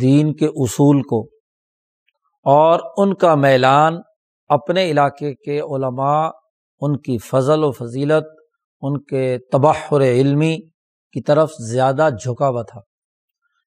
[0.00, 1.28] دین کے اصول کو۔
[2.42, 3.94] اور ان کا میلان
[4.48, 6.30] اپنے علاقے کے علماء،
[6.80, 8.26] ان کی فضل و فضیلت،
[8.80, 10.58] ان کے تبحر علمی
[11.12, 12.80] کی طرف زیادہ جھکا ہوا تھا۔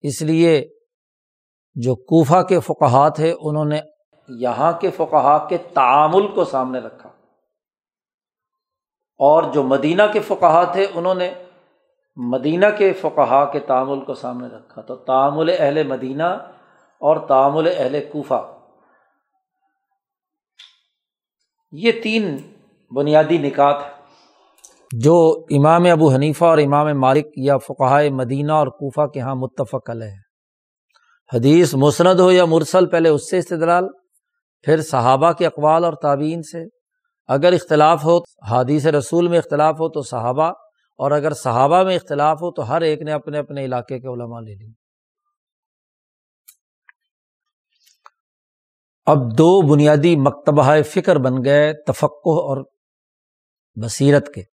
[0.02, 0.75] اس لیے
[1.76, 3.82] جو کوفہ کے فقہا تھے، انہوں نے
[4.28, 7.10] یہاں کے فقہا کے تعامل کو سامنے رکھا۔
[9.18, 11.34] اور جو مدینہ کے فقہا تھے، انہوں نے
[12.16, 16.24] مدینہ کے فقہا کے تعامل کو سامنے رکھا۔ تو تعامل اہل مدینہ
[17.00, 18.60] اور تعامل اہل کوفہ۔
[21.72, 22.38] یہ تین
[22.96, 23.94] بنیادی نکات ہیں۔
[24.92, 29.90] جو امام ابو حنیفہ اور امام مالک یا فقہ مدینہ اور کوفہ کے یہاں متفق
[29.90, 30.25] علیہ۔ ہے
[31.34, 33.88] حدیث مسند ہو یا مرسل، پہلے اس سے استدلال،
[34.66, 36.64] پھر صحابہ کے اقوال اور تعبین سے۔
[37.28, 38.18] اگر اختلاف ہو
[38.50, 40.52] حادیث رسول میں اختلاف ہو تو صحابہ،
[41.00, 44.40] اور اگر صحابہ میں اختلاف ہو تو ہر ایک نے اپنے اپنے علاقے کے علماء
[44.42, 44.72] لے لی
[49.08, 52.64] اب دو بنیادی مکتبہ فکر بن گئے تفقع اور
[53.78, 54.44] بصیرت کے۔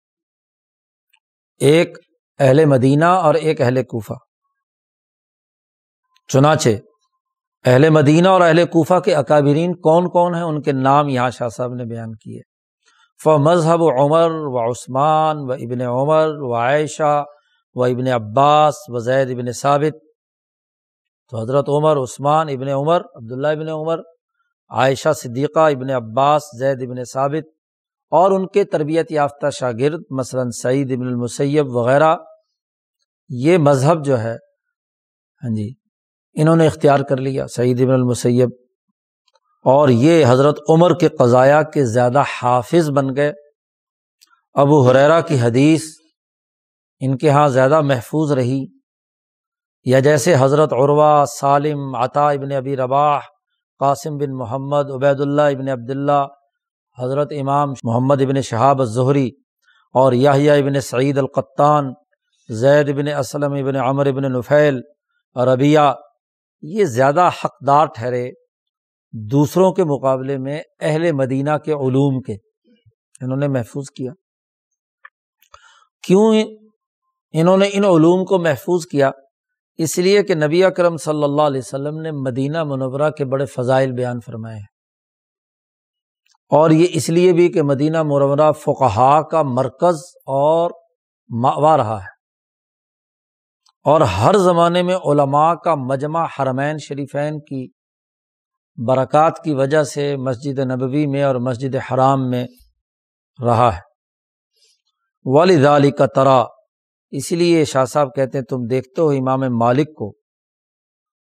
[1.61, 1.99] ایک
[2.39, 4.13] اہل مدینہ اور ایک اہل کوفہ۔
[6.29, 6.69] چنانچہ
[7.67, 11.49] اہل مدینہ اور اہل کوفہ کے اکابرین کون کون ہیں؟ ان کے نام یہاں شاہ
[11.49, 12.41] صاحب نے بیان کیے۔
[13.25, 17.25] ف مذہب و عمر و عثمان و ابن عمر و عائشہ
[17.75, 19.97] و ابن عباس و زید ابن ثابت۔
[21.31, 24.01] تو حضرت عمر، عثمان ابن عمر، عبداللہ ابن عمر،
[24.71, 27.49] عائشہ صدیقہ ابن عباس، زید ابن ثابت
[28.11, 32.17] اور ان کے تربیت یافتہ شاگرد مثلاً سعید ابن المسیب وغیرہ۔
[33.29, 34.37] یہ مذہب جو ہے
[35.43, 35.82] ہاں جی
[36.35, 38.49] انہوں نے اختیار کر لیا، سعید ابن المسیب۔
[39.65, 43.33] اور یہ حضرت عمر کے قضایا کے زیادہ حافظ بن گئے۔
[44.55, 45.83] ابو حریرا کی حدیث
[47.01, 48.65] ان کے یہاں زیادہ محفوظ رہی۔
[49.85, 53.21] یا جیسے حضرت عروا سالم، عطا ابن ابی رباح،
[53.79, 56.27] قاسم بن محمد عبید اللہ ابن عبداللہ،
[56.99, 59.31] حضرت امام محمد ابن شہاب الظہری
[59.93, 61.93] اور یاہیا ابن سعید القطان،
[62.49, 64.81] زید ابن اسلم ابن عمر ابن نفیل
[65.37, 65.95] ربیہ
[66.63, 68.31] یہ زیادہ حقدار ٹھہرے
[69.13, 72.33] دوسروں کے مقابلے میں اہل مدینہ کے علوم کے۔
[73.21, 74.13] انہوں نے محفوظ کیا۔
[76.03, 76.35] کیوں
[77.33, 79.11] انہوں نے ان علوم کو محفوظ کیا؟
[79.77, 83.93] اس لیے کہ نبی اکرم صلی اللہ علیہ وسلم نے مدینہ منورہ کے بڑے فضائل
[83.93, 84.67] بیان فرمائے ہیں۔
[86.51, 89.97] اور یہ اس لیے بھی کہ مدینہ منورہ فقہا کا مرکز
[90.27, 90.71] اور
[91.43, 92.22] ماوا رہا ہے۔
[93.85, 97.69] اور ہر زمانے میں علماء کا مجمع حرمین شریفین کی
[98.87, 102.47] برکات کی وجہ سے مسجد نبوی میں اور مسجد حرام میں
[103.45, 103.81] رہا ہے۔
[105.25, 106.45] والدالی کا ترا
[107.11, 110.13] اسی لیے شاہ صاحب کہتے ہیں، تم دیکھتے ہو امام مالک کو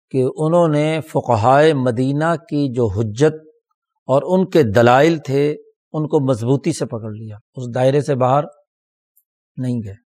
[0.09, 3.33] کہ انہوں نے فقہائے مدینہ کی جو حجت
[4.07, 5.55] اور ان کے دلائل تھے،
[5.93, 8.43] ان کو مضبوطی سے پکڑ لیا۔ اس دائرے سے باہر
[9.57, 10.06] نہیں گئے۔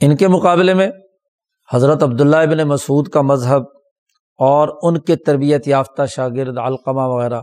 [0.00, 0.88] ان کے مقابلے میں
[1.72, 3.62] حضرت عبداللہ ابن مسعود کا مذہب
[4.38, 7.40] اور ان کے تربیت یافتہ شاگرد علقمہ وغیرہ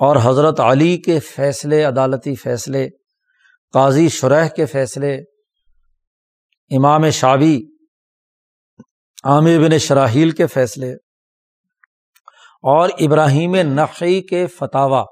[0.00, 2.88] اور حضرت علی کے فیصلے، عدالتی فیصلے،
[3.74, 5.14] قاضی شرح کے فیصلے،
[6.70, 7.60] امام شابی
[9.24, 10.92] عامر بن شراحیل کے فیصلے
[12.64, 15.04] اور ابراہیم نقی کے فتوا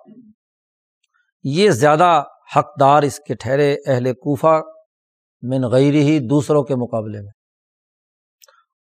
[1.45, 2.23] یہ زیادہ
[2.57, 4.61] حقدار اس کے ٹھہرے اہل کوفہ
[5.43, 7.33] من غیر ہی دوسروں کے مقابلے میں۔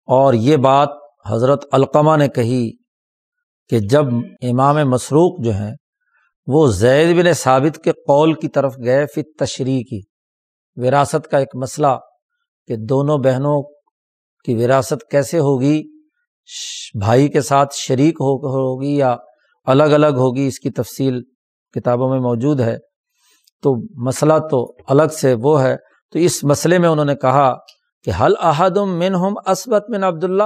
[0.05, 0.89] اور یہ بات
[1.29, 2.71] حضرت علقمہ نے کہی
[3.69, 4.05] کہ جب
[4.41, 5.75] امام مسروق جو ہیں،
[6.47, 10.01] وہ زید بن ثابت کے قول کی طرف گئے پھر تشریح کی،
[10.75, 11.97] وراثت کا ایک مسئلہ
[12.67, 13.63] کہ دونوں بہنوں
[14.45, 15.83] کی وراثت کیسے ہوگی،
[16.99, 19.15] بھائی کے ساتھ شریک ہوگی یا
[19.63, 21.21] الگ الگ ہوگی، اس کی تفصیل
[21.73, 22.77] کتابوں میں موجود ہے۔
[23.61, 23.75] تو
[24.07, 25.75] مسئلہ تو الگ سے وہ ہے
[26.13, 27.53] تو اس مسئلے میں انہوں نے کہا
[28.03, 30.43] کہ حل احدم من ہم اسبت من عبداللہ؟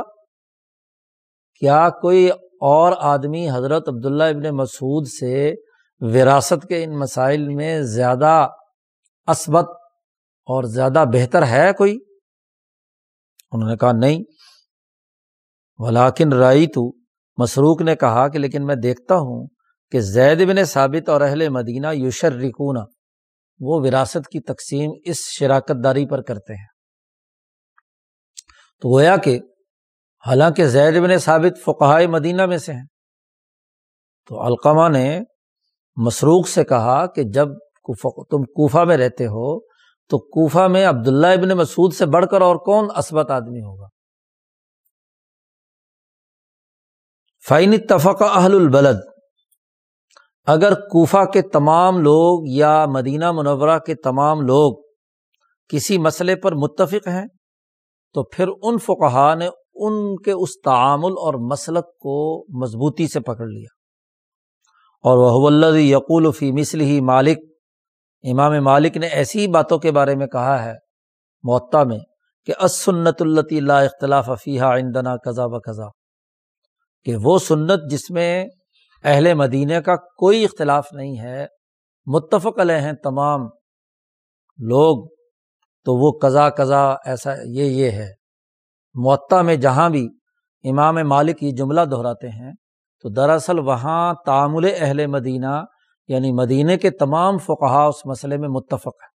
[1.59, 2.29] کیا کوئی
[2.61, 5.53] اور آدمی حضرت عبداللہ ابن مسعود سے
[5.99, 8.47] وراثت کے ان مسائل میں زیادہ
[9.27, 9.65] اسبت
[10.45, 11.97] اور زیادہ بہتر ہے کوئی؟
[13.51, 14.23] انہوں نے کہا نہیں۔
[15.77, 16.91] ولاکن رائی تو
[17.37, 19.47] مسروق نے کہا کہ لیکن میں دیکھتا ہوں
[19.91, 22.96] کہ زید بن ثابت اور اہل مدینہ یوشر رکونا
[23.59, 26.67] وہ وراثت کی تقسیم اس شراکت داری پر کرتے ہیں۔
[28.81, 29.39] تو گویا کہ
[30.27, 32.85] حالانکہ زید بن ثابت فقہائے مدینہ میں سے ہیں۔
[34.25, 35.19] تو علقمہ نے
[35.95, 37.47] مسروخ سے کہا کہ جب
[38.29, 39.59] تم کوفہ میں رہتے ہو
[40.09, 43.87] تو کوفہ میں عبداللہ ابن مسعود سے بڑھ کر اور کون اسبت آدمی ہوگا؟
[47.49, 48.97] فائن اتفق اہل البلد
[50.47, 54.75] اگر کوفہ کے تمام لوگ یا مدینہ منورہ کے تمام لوگ
[55.69, 57.25] کسی مسئلے پر متفق ہیں،
[58.13, 63.45] تو پھر ان فقہ نے ان کے اس تعامل اور مسلک کو مضبوطی سے پکڑ
[63.47, 63.77] لیا۔
[65.03, 67.37] اور وہ اللہ یقول فی مسل ہی مالک
[68.23, 70.73] امام مالک نے ایسی باتوں کے بارے میں کہا ہے
[71.43, 71.99] معطا میں
[72.45, 75.87] کہ اسنت اللہ اختلاف فیحہ آئندنا قزا و قزا
[77.05, 78.45] کہ وہ سنت جس میں
[79.07, 81.45] اہل مدینہ کا کوئی اختلاف نہیں ہے۔
[82.05, 83.41] متفق علیہ ہیں تمام
[84.57, 85.07] لوگ۔
[85.85, 88.11] تو وہ قزا قزا ایسا یہ یہ ہے۔
[88.95, 90.07] معطا میں جہاں بھی
[90.63, 92.51] امام مالک یہ جملہ دہراتے ہیں،
[93.03, 95.63] تو دراصل وہاں تعامل اہل مدینہ
[96.07, 99.15] یعنی مدینہ کے تمام فقہا اس مسئلے میں متفق ہے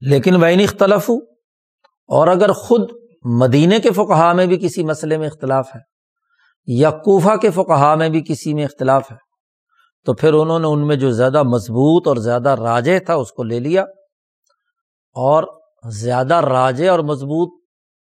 [0.00, 1.10] لیکن وین اختلاف
[2.08, 2.90] اور اگر خود
[3.24, 5.95] مدینہ کے فقہا میں بھی کسی مسئلے میں اختلاف ہے
[6.66, 9.16] یا کوفہ کے فقہا میں بھی کسی میں اختلاف ہے۔
[10.04, 13.42] تو پھر انہوں نے ان میں جو زیادہ مضبوط اور زیادہ راجے تھا اس کو
[13.42, 13.82] لے لیا۔
[15.12, 17.64] اور زیادہ راجے اور مضبوط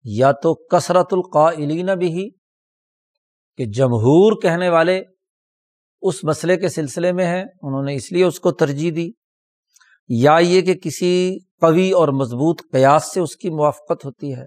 [0.03, 2.29] یا تو کثرت القائلین بھی ہی،
[3.57, 5.01] کہ جمہور کہنے والے
[6.01, 9.11] اس مسئلے کے سلسلے میں ہیں۔ انہوں نے اس لیے اس کو ترجیح دی۔
[10.07, 14.45] یا یہ کہ کسی قوی اور مضبوط قیاس سے اس کی موافقت ہوتی ہے۔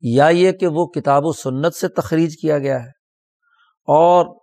[0.00, 2.97] یا یہ کہ وہ کتاب و سنت سے تخریج کیا گیا ہے۔
[3.88, 4.40] اور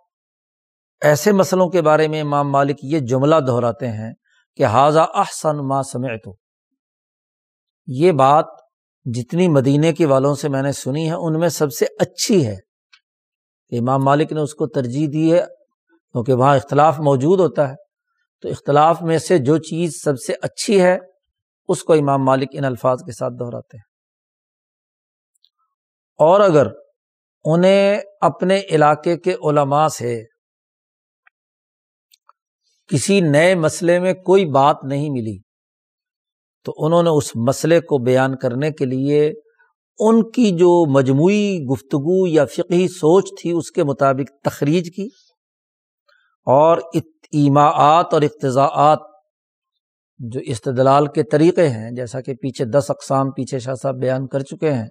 [1.02, 4.14] ایسے مسئلوں کے بارے میں امام مالک یہ جملہ دہراتے ہیں
[4.56, 6.30] کہ حاضہ احسن ما سمعت
[7.88, 8.46] یہ بات
[9.06, 12.56] جتنی مدینے کے والوں سے میں نے سنی ہے، ان میں سب سے اچھی ہے۔
[13.80, 15.46] امام مالک نے اس کو ترجیح دی ہے،
[16.12, 17.76] کیونکہ وہاں اختلاف موجود ہوتا ہے۔
[18.42, 20.98] تو اختلاف میں سے جو چیز سب سے اچھی ہے،
[21.68, 23.84] اس کو امام مالک ان الفاظ کے ساتھ دہراتے ہیں۔
[26.18, 26.68] اور اگر
[27.46, 30.24] انہیں اپنے علاقے کے علماء سے
[32.88, 35.38] کسی نئے مسئلے میں کوئی بات نہیں ملی۔
[36.64, 39.32] تو انہوں نے اس مسئلے کو بیان کرنے کے لیے
[40.00, 45.06] ان کی جو مجموعی گفتگو یا فقہی سوچ تھی، اس کے مطابق تخریج کی
[46.46, 46.78] اور
[47.32, 49.00] ایماعات اور اقتضاعات
[50.20, 54.40] جو استدلال کے طریقے ہیں، جیسا کہ پیچھے دس اقسام پیچھے شاہ صاحب بیان کر
[54.40, 54.88] چکے ہیں۔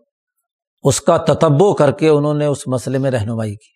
[0.85, 3.75] اس کا تتبو کر کے انہوں نے اس مسئلے میں رہنمائی کی۔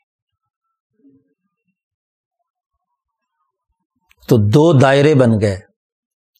[4.29, 5.61] تو دو دائرے بن گئے۔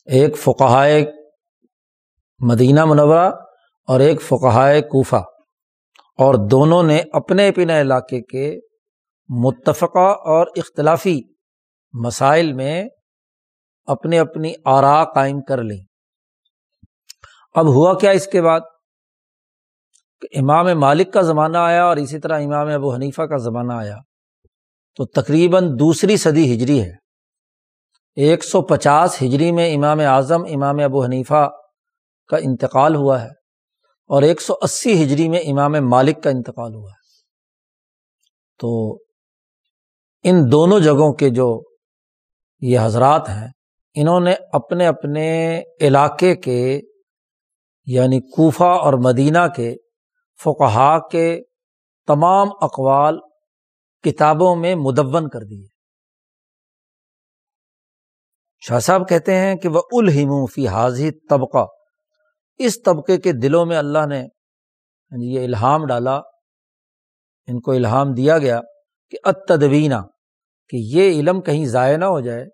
[0.05, 1.13] ایک فقہائے
[2.39, 3.33] مدینہ منورہ
[3.87, 5.23] اور ایک فقہائے کوفہ۔
[6.19, 8.59] اور دونوں نے اپنے اپنے علاقے کے
[9.29, 11.21] متفقہ اور اختلافی
[11.93, 12.85] مسائل میں
[13.87, 15.81] اپنے اپنی آرا قائم کر لی
[17.55, 18.61] اب ہوا کیا اس کے بعد؟
[20.21, 23.97] کہ امام مالک کا زمانہ آیا اور اسی طرح امام ابو حنیفہ کا زمانہ آیا۔
[24.97, 26.95] تو تقریباً دوسری صدی ہجری ہے۔
[28.17, 31.49] ایک سو پچاس ہجری میں امام اعظم، امام ابو حنیفہ
[32.29, 33.29] کا انتقال ہوا ہے
[34.07, 36.99] اور ایک سو اسی ہجری میں امام مالک کا انتقال ہوا ہے۔
[38.59, 38.99] تو
[40.25, 41.63] ان دونوں جگہوں کے جو
[42.61, 43.49] یہ حضرات ہیں،
[43.95, 46.81] انہوں نے اپنے اپنے علاقے کے
[47.87, 49.77] یعنی کوفہ اور مدینہ کے
[50.45, 51.43] فقہا کے
[52.07, 53.19] تمام اقوال
[54.05, 55.67] کتابوں میں مدون کر دیے۔
[58.61, 61.67] شاہ صاحب کہتے ہیں کہ وہ الہم فی حاضی طبقہ
[62.59, 66.17] اس طبقے کے دلوں میں اللہ نے یعنی یہ الہام ڈالا،
[67.49, 68.61] ان کو الہام دیا گیا
[69.11, 70.01] کہ اتدوینہ
[70.69, 72.47] کہ یہ علم کہیں ضائع نہ ہو جائے،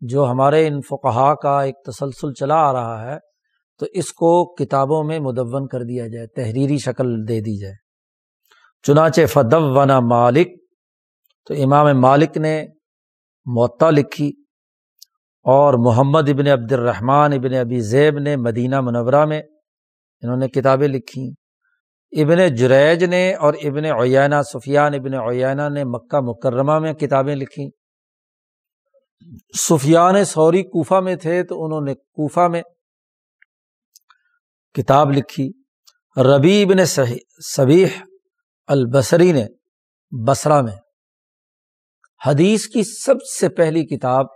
[0.00, 3.18] جو ہمارے ان فقہا کا ایک تسلسل چلا آ رہا ہے۔
[3.78, 7.74] تو اس کو کتابوں میں مدون کر دیا جائے، تحریری شکل دے دی جائے۔
[8.82, 10.48] چنانچہ فدب ونا مالک،
[11.46, 12.66] تو امام مالک نے
[13.46, 14.32] معطا لکھی
[15.46, 19.42] اور محمد ابن عبد الرحمٰن ابن ابی زیب نے مدینہ منورہ میں
[20.22, 21.30] انہوں نے کتابیں لکھیں
[22.12, 27.68] ابن جریج نے اور ابن اویانہ سفیان ابن اویانہ نے مکہ مکرمہ میں کتابیں لکھیں
[29.58, 32.62] سفیان سوری کوفہ میں تھے تو انہوں نے کوفہ میں
[34.74, 35.50] کتاب لکھی۔
[36.16, 37.86] ربیب نے صبیح
[38.66, 39.46] البصری نے
[40.26, 40.76] بسرا میں۔
[42.26, 44.26] حدیث کی سب سے پہلی کتاب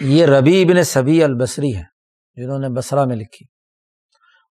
[0.00, 1.82] یہ ربی ابن سبی البصری ہے،
[2.34, 3.46] جنہوں نے بسرا میں لکھی۔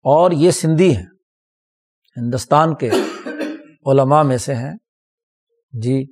[0.03, 1.07] اور یہ سندھی ہیں،
[2.17, 2.91] ہندوستان کے
[3.87, 4.75] علماء میں سے ہیں۔
[5.73, 6.05] جی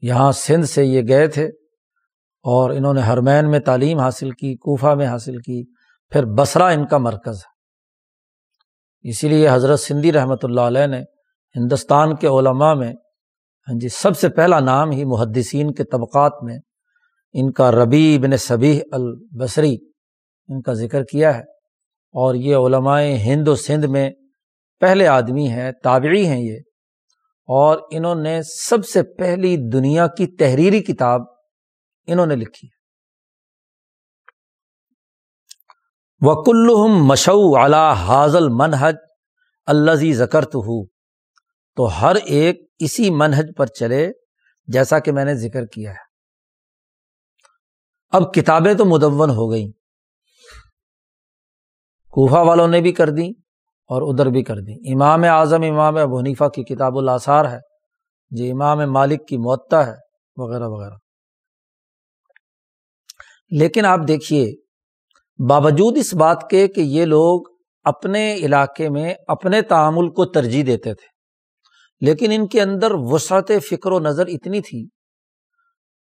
[0.00, 1.46] یہاں سندھ سے یہ گئے تھے
[2.42, 5.71] اور انہوں نے ہرمین میں تعلیم حاصل کی، کوفہ میں حاصل کی۔
[6.12, 7.52] پھر بسرا ان کا مرکز ہے۔
[9.08, 11.00] اسی لیے حضرت سندھی رحمۃ اللہ علیہ نے
[11.56, 12.92] ہندوستان کے علماء میں
[13.68, 16.58] ہاں جی سب سے پہلا نام ہی محدثین کے طبقات میں
[17.32, 19.76] ان کا ربی بن صبی البصری
[20.48, 21.42] ان کا ذکر کیا ہے۔
[22.12, 24.10] اور یہ علمائے ہند و سندھ میں
[24.80, 26.58] پہلے آدمی ہیں، تابعی ہیں یہ۔
[27.46, 31.20] اور انہوں نے سب سے پہلی دنیا کی تحریری کتاب
[32.06, 32.68] انہوں نے لکھی۔
[36.22, 38.96] ہے وک الحم مشو اعلی حاضل منحج
[39.66, 40.86] الزی زکرت ہوں
[41.76, 44.10] تو ہر ایک اسی منہج پر چلے
[44.66, 46.12] جیسا کہ میں نے ذکر کیا ہے۔
[48.10, 49.68] اب کتابیں تو مدون ہو گئیں۔
[52.10, 53.28] کوفہ والوں نے بھی کر دی
[53.86, 57.58] اور ادھر بھی کر دی امام اعظم، امام ابو حنیفہ کی کتاب الاثار ہے۔
[58.30, 59.94] جو امام مالک کی معطا ہے،
[60.36, 60.94] وغیرہ وغیرہ۔
[63.50, 64.61] لیکن آپ دیکھیے
[65.48, 67.50] باوجود اس بات کے کہ یہ لوگ
[67.86, 71.06] اپنے علاقے میں اپنے تعامل کو ترجیح دیتے تھے،
[72.02, 74.82] لیکن ان کے اندر وسعت فکر و نظر اتنی تھی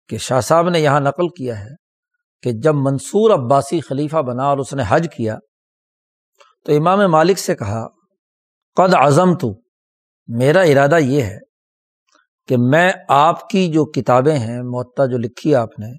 [0.08, 1.74] کہ شاہ صاحب نے یہاں نقل کیا ہے
[2.44, 5.36] کہ جب منصور عباسی خلیفہ بنا اور اس نے حج کیا
[6.66, 7.86] تو امام مالک سے کہا،
[8.76, 9.52] قد اعظم تو
[10.28, 11.38] میرا ارادہ یہ ہے
[12.48, 15.92] کہ میں آپ کی جو کتابیں ہیں معطا جو لکھی آپ نے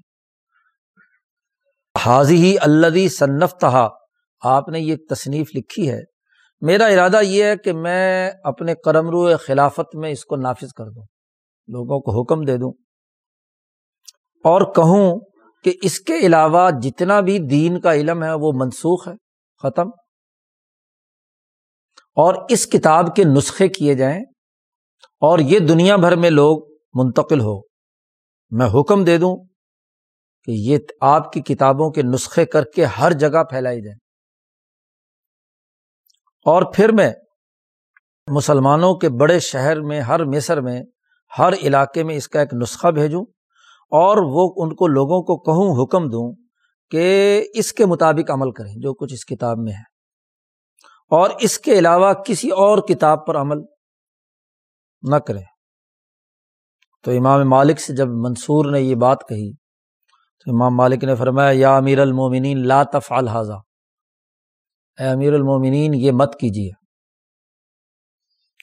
[2.00, 3.88] حاضی ہی اللہ صنف تہا
[4.40, 6.00] آپ نے یہ تصنیف لکھی ہے۔
[6.60, 10.84] میرا ارادہ یہ ہے کہ میں اپنے کرم رو خلافت میں اس کو نافذ کر
[10.84, 11.02] دوں،
[11.68, 12.72] لوگوں کو حکم دے دوں۔
[14.44, 15.20] اور کہوں
[15.64, 19.12] کہ اس کے علاوہ جتنا بھی دین کا علم ہے وہ منسوخ ہے،
[19.62, 19.88] ختم۔
[21.96, 24.20] اور اس کتاب کے نسخے کیے جائیں
[25.20, 27.60] اور یہ دنیا بھر میں لوگ منتقل ہو۔
[28.50, 29.51] میں حکم دے دوں
[30.44, 33.98] کہ یہ آپ کی کتابوں کے نسخے کر کے ہر جگہ پھیلائی جائیں
[36.44, 37.12] اور پھر میں
[38.32, 40.82] مسلمانوں کے بڑے شہر میں، ہر مصر میں،
[41.38, 43.22] ہر علاقے میں اس کا ایک نسخہ بھیجوں
[43.90, 46.36] اور وہ ان کو لوگوں کو کہوں، حکم دوں
[46.90, 49.92] کہ اس کے مطابق عمل کریں، جو کچھ اس کتاب میں ہے۔
[51.10, 53.56] اور اس کے علاوہ کسی اور کتاب پر عمل
[55.02, 55.44] نہ کریں۔
[57.02, 59.52] تو امام مالک سے جب منصور نے یہ بات کہی
[60.44, 63.58] تو امام مالک نے فرمایا، یا امیر المومنین لا تفعل حاضہ
[64.98, 66.70] اے امیر المومنین، یہ مت کیجیے۔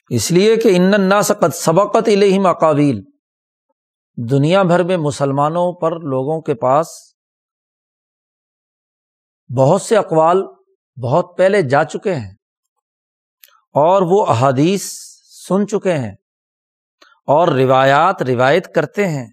[0.08, 3.00] اس لیے کہ ان سقت سبقت الہم اقاویل
[4.30, 6.88] دنیا بھر میں مسلمانوں پر لوگوں کے پاس
[9.50, 10.42] بہت سے اقوال
[10.96, 12.34] بہت پہلے جا چکے ہیں
[13.74, 14.82] اور وہ احادیث
[15.48, 16.12] سن چکے ہیں
[17.26, 19.28] اور روایات روایت کرتے ہیں۔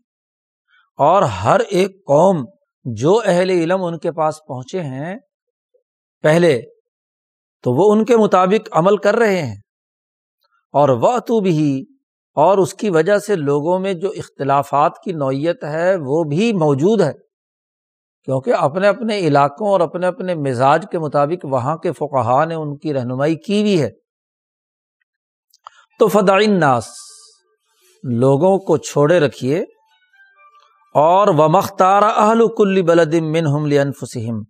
[0.97, 2.45] اور ہر ایک قوم
[2.83, 5.15] جو اہل علم ان کے پاس پہنچے ہیں،
[6.21, 6.61] پہلے
[7.63, 9.55] تو وہ ان کے مطابق عمل کر رہے ہیں۔
[10.71, 11.85] اور وہ تو بھی
[12.35, 17.01] اور اس کی وجہ سے لوگوں میں جو اختلافات کی نوعیت ہے، وہ بھی موجود
[17.01, 17.13] ہے۔
[18.23, 22.77] کیونکہ اپنے اپنے علاقوں اور اپنے اپنے مزاج کے مطابق وہاں کے فقہ نے ان
[22.77, 23.89] کی رہنمائی کی بھی ہے۔
[25.99, 26.87] تو فدائن ناس
[28.03, 29.63] لوگوں کو چھوڑے رکھیے۔
[30.97, 34.43] اور وہ مختار اہل کل بلدم منہم لنفسم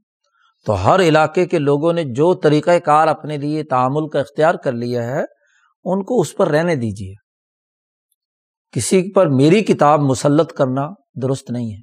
[0.65, 4.71] تو ہر علاقے کے لوگوں نے جو طریقۂ کار اپنے لیے تعامل کا اختیار کر
[4.71, 5.23] لیا ہے،
[5.83, 7.13] ان کو اس پر رہنے دیجیے
[8.71, 10.87] کسی پر میری کتاب مسلط کرنا
[11.23, 11.81] درست نہیں ہے۔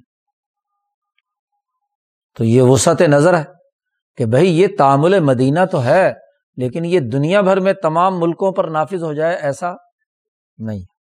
[2.37, 3.43] تو یہ وسعت نظر ہے
[4.17, 6.13] کہ بھائی یہ تعامل مدینہ تو ہے،
[6.55, 9.73] لیکن یہ دنیا بھر میں تمام ملکوں پر نافذ ہو جائے ایسا
[10.57, 10.94] نہیں۔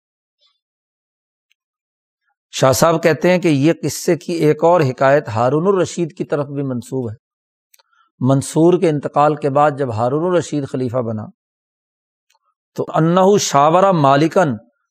[2.56, 6.46] شاہ صاحب کہتے ہیں کہ یہ قصے کی ایک اور حکایت ہارون الرشید کی طرف
[6.46, 7.14] بھی منسوب ہے۔
[8.20, 11.24] منصور کے انتقال کے بعد جب ہارون الرشید خلیفہ بنا،
[12.74, 14.48] تو انہ شاورہ مالکن،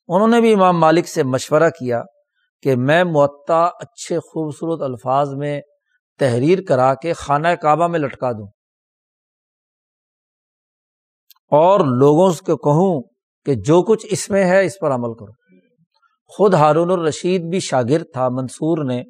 [0.07, 2.01] انہوں نے بھی امام مالک سے مشورہ کیا
[2.61, 5.61] کہ میں معطا اچھے خوبصورت الفاظ میں
[6.19, 8.47] تحریر کرا کے خانہ کعبہ میں لٹکا دوں۔
[11.51, 13.01] اور لوگوں کو کہوں
[13.45, 15.42] کہ جو کچھ اس میں ہے اس پر عمل کرو۔
[16.37, 19.01] خود ہارون الرشید بھی شاگرد تھا، منصور نے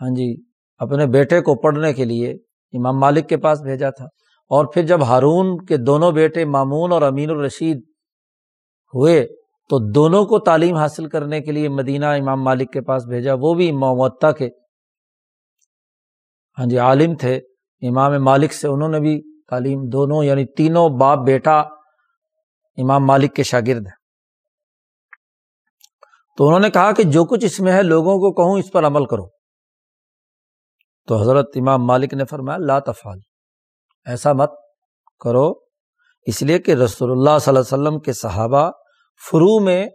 [0.00, 0.34] ہاں جی
[0.78, 2.30] اپنے بیٹے کو پڑھنے کے لیے
[2.72, 4.04] امام مالک کے پاس بھیجا تھا۔
[4.50, 7.78] اور پھر جب ہارون کے دونوں بیٹے مامون اور امین الرشید
[8.94, 9.26] ہوئے،
[9.70, 13.54] تو دونوں کو تعلیم حاصل کرنے کے لیے مدینہ امام مالک کے پاس بھیجا۔ وہ
[13.54, 14.48] بھی معتا کے
[16.58, 17.40] ہاں جی عالم تھے۔
[17.82, 21.60] امام مالک سے انہوں نے بھی تعلیم، دونوں یعنی تینوں باپ بیٹا
[22.76, 23.97] امام مالک کے شاگرد ہیں۔
[26.38, 28.86] تو انہوں نے کہا کہ جو کچھ اس میں ہے لوگوں کو کہوں اس پر
[28.86, 29.26] عمل کرو۔
[31.06, 33.18] تو حضرت امام مالک نے فرمایا، لا تفال
[34.06, 34.50] ایسا مت
[35.24, 35.52] کرو۔
[36.22, 38.70] اس لیے کہ رسول اللہ صلی اللہ علیہ وسلم کے صحابہ
[39.30, 39.86] فرو میں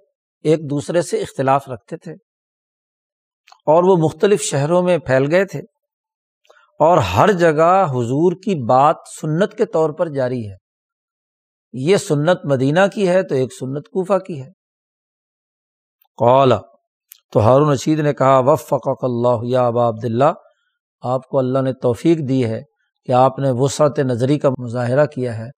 [0.43, 2.13] ایک دوسرے سے اختلاف رکھتے تھے
[3.65, 5.59] اور وہ مختلف شہروں میں پھیل گئے تھے۔
[6.79, 10.55] اور ہر جگہ حضور کی بات سنت کے طور پر جاری ہے۔
[11.73, 14.62] یہ سنت مدینہ کی ہے تو ایک سنت کوفہ کی ہے۔
[16.17, 16.59] قالا
[17.31, 20.33] تو ہارون رشید نے کہا وفق اللہ یا ابا عبداللہ،
[21.01, 22.61] آپ کو اللہ نے توفیق دی ہے
[23.05, 25.49] کہ آپ نے وسعت نظری کا مظاہرہ کیا ہے۔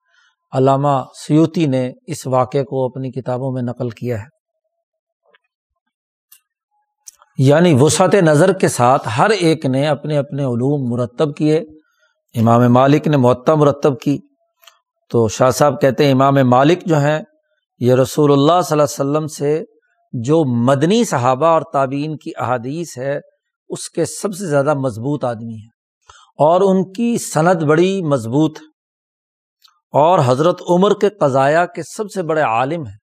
[0.52, 4.36] علامہ سیوتی نے اس واقعے کو اپنی کتابوں میں نقل کیا ہے۔
[7.38, 11.56] یعنی وسعت نظر کے ساتھ ہر ایک نے اپنے اپنے علوم مرتب کیے۔
[12.34, 14.18] امام مالک نے معطا مرتب کی۔
[15.10, 17.18] تو شاہ صاحب کہتے ہیں، امام مالک جو ہیں،
[17.78, 19.64] یہ رسول اللہ صلی اللہ علیہ وسلم سے
[20.24, 23.20] جو مدنی صحابہ اور تعبین کی احادیث ہے،
[23.68, 25.68] اس کے سب سے زیادہ مضبوط آدمی ہے
[26.38, 28.58] اور ان کی صنعت بڑی مضبوط
[29.92, 32.96] اور حضرت عمر کے قضایا کے سب سے بڑے عالم ہیں۔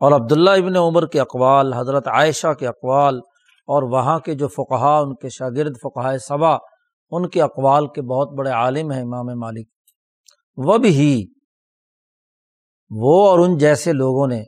[0.00, 3.18] اور عبداللہ ابن عمر کے اقوال، حضرت عائشہ کے اقوال،
[3.66, 6.56] اور وہاں کے جو فقہا، ان کے شاگرد فقہ صبا
[7.10, 9.68] ان کے اقوال کے بہت بڑے عالم ہیں امام مالک۔
[10.56, 11.26] وہ بھی
[12.90, 14.42] وہ اور ان جیسے لوگوں نے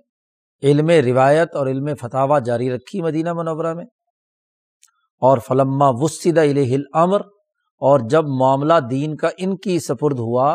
[0.62, 3.84] علم روایت اور علم فتح جاری رکھی مدینہ منورہ میں۔
[5.20, 7.20] اور فلما وسیدہ الہ امر
[7.78, 10.52] اور جب معاملہ دین کا ان کی سپرد ہوا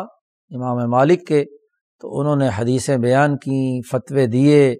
[0.50, 1.44] امام مالک کے،
[2.00, 4.76] تو انہوں نے حدیثیں بیان کیں فتوے دیے،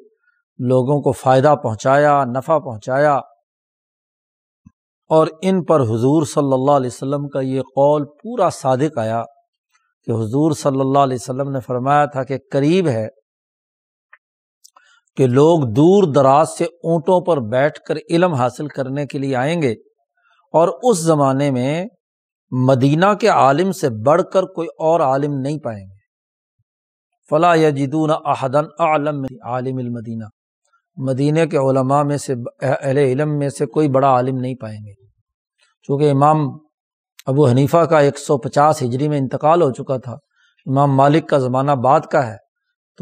[0.59, 3.17] لوگوں کو فائدہ پہنچایا، نفع پہنچایا۔
[5.09, 9.25] اور ان پر حضور صلی اللہ علیہ وسلم کا یہ قول پورا صادق آیا
[10.05, 13.09] کہ حضور صلی اللہ علیہ وسلم نے فرمایا تھا کہ قریب ہے
[15.17, 19.63] کہ لوگ دور دراز سے اونٹوں پر بیٹھ کر علم حاصل کرنے کے لیے آئیں
[19.63, 19.73] گے
[20.53, 21.87] اور اس زمانے میں
[22.51, 26.03] مدینہ کے عالم سے بڑھ کر کوئی اور عالم نہیں پائیں گے۔
[27.31, 30.25] فلاں یا جدون احدن عالم عالم المدینہ۔
[30.97, 35.07] مدینہ کے علماء میں سے اہل علم میں سے کوئی بڑا عالم نہیں پائیں گے۔
[35.83, 36.39] چونکہ امام
[37.27, 40.13] ابو حنیفہ کا ایک سو پچاس ہجری میں انتقال ہو چکا تھا۔
[40.67, 42.42] امام مالک کا زمانہ بعد کا ہے۔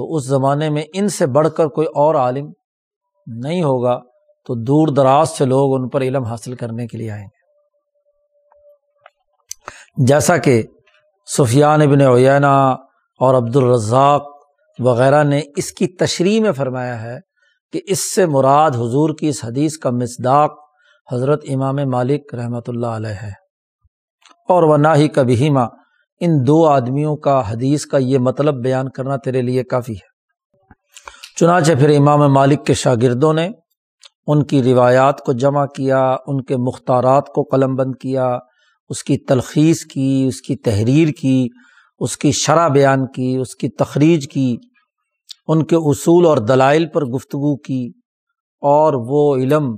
[0.01, 2.53] تو اس زمانے میں ان سے بڑھ کر کوئی اور عالم
[3.26, 4.01] نہیں ہوگا
[4.46, 7.40] تو دور دراز سے لوگ ان پر علم حاصل کرنے کے لیے آئیں گے۔
[10.07, 10.62] جیسا کہ
[11.38, 12.70] سفیان ابن اوینا
[13.20, 14.22] اور عبد الرزاق
[14.78, 17.18] وغیرہ نے اس کی تشریح میں فرمایا ہے
[17.72, 20.53] کہ اس سے مراد حضور کی اس حدیث کا مصداق
[21.12, 23.32] حضرت امام مالک رحمۃ اللہ علیہ ہے۔
[24.48, 25.66] اور وہ نہ ہی کبھی ماں
[26.20, 30.08] ان دو آدمیوں کا حدیث کا یہ مطلب بیان کرنا تیرے لیے کافی ہے۔
[31.40, 33.48] چنانچہ پھر امام مالک کے شاگردوں نے
[34.26, 38.38] ان کی روایات کو جمع کیا، ان کے مختارات کو قلم بند کیا،
[38.88, 41.48] اس کی تلخیص کی، اس کی تحریر کی،
[41.98, 44.56] اس کی شرح بیان کی، اس کی تخریج کی،
[45.48, 47.90] ان کے اصول اور دلائل پر گفتگو کی
[48.60, 49.76] اور وہ علم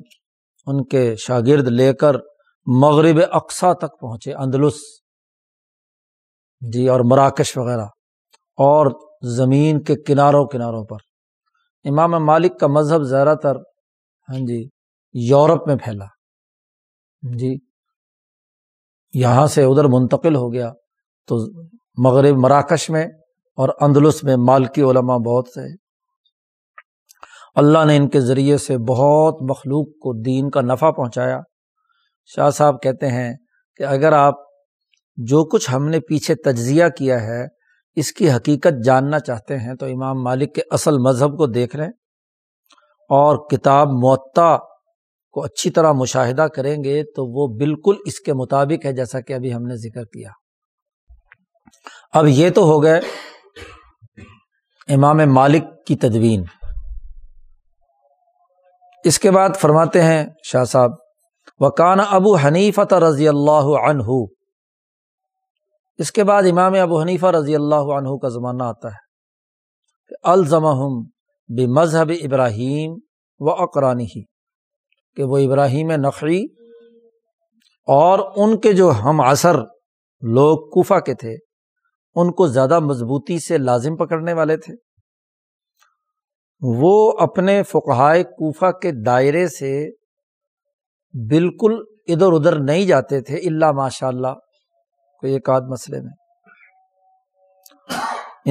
[0.66, 2.16] ان کے شاگرد لے کر
[2.66, 5.01] مغرب اقسا تک پہنچے، اندلس۔
[6.62, 7.84] جی اور مراکش وغیرہ،
[8.58, 8.86] اور
[9.36, 10.98] زمین کے کناروں کناروں پر۔
[11.84, 13.56] امام مالک کا مذہب زیادہ تر
[14.28, 14.62] ہاں جی
[15.14, 16.04] یورپ میں پھیلا۔
[17.22, 17.54] جی
[19.14, 20.72] یہاں سے ادھر منتقل ہو گیا۔
[21.28, 21.36] تو
[22.04, 23.04] مغرب مراکش میں
[23.58, 25.66] اور اندلس میں مالکی علماء بہت سے
[27.56, 31.38] اللہ نے ان کے ذریعے سے بہت مخلوق کو دین کا نفع پہنچایا۔
[32.30, 33.32] شاہ صاحب کہتے ہیں
[33.80, 34.34] کہ اگر آپ
[35.16, 37.44] جو کچھ ہم نے پیچھے تجزیہ کیا ہے،
[37.96, 41.88] اس کی حقیقت جاننا چاہتے ہیں۔ تو امام مالک کے اصل مذہب کو دیکھ لیں
[43.10, 44.56] اور کتاب معطا
[45.30, 49.32] کو اچھی طرح مشاہدہ کریں گے تو وہ بالکل اس کے مطابق ہے جیسا کہ
[49.32, 50.30] ابھی ہم نے ذکر کیا۔
[52.12, 53.00] اب یہ تو ہو گئے
[54.88, 56.44] امام مالک کی تدوین۔
[59.04, 60.90] اس کے بعد فرماتے ہیں شاہ صاحب
[61.58, 64.26] وکان ابو حنیفت رضی اللہ عنہ
[66.02, 69.00] اس کے بعد امام ابو حنیفہ رضی اللہ عنہ کا زمانہ آتا ہے
[70.08, 71.00] کہ الزم
[71.48, 72.98] بے مذہب ابراہیم
[73.40, 74.22] و اقرانی ہی
[75.16, 76.44] کہ وہ ابراہیم نقی
[77.88, 79.56] اور ان کے جو ہم عصر
[80.22, 81.36] لوگ کوفہ کے تھے،
[82.14, 84.74] ان کو زیادہ مضبوطی سے لازم پکڑنے والے تھے۔
[86.62, 89.90] وہ اپنے فقہائے کوفہ کے دائرے سے
[91.14, 94.28] بالکل ادھر ادھر نہیں جاتے تھے اللہ ماشاء اللہ
[95.22, 96.12] کوئی ایک آدھ مسئلے میں۔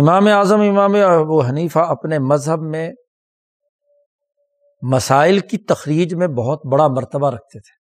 [0.02, 2.92] امام اعظم، امام ابو حنیفہ اپنے مذہب میں
[4.82, 7.82] مسائل کی تخریج میں بہت بڑا مرتبہ رکھتے تھے۔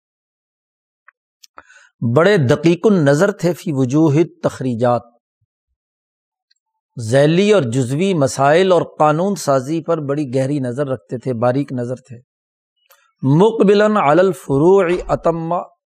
[2.16, 4.14] بڑے دقیق النظر تھے فی وجوہ
[4.44, 5.02] تخریجات
[7.02, 11.96] ذیلی اور جزوی مسائل اور قانون سازی پر بڑی گہری نظر رکھتے تھے، باریک نظر
[11.96, 12.18] تھے۔
[13.22, 15.79] مقبل الفروع اتما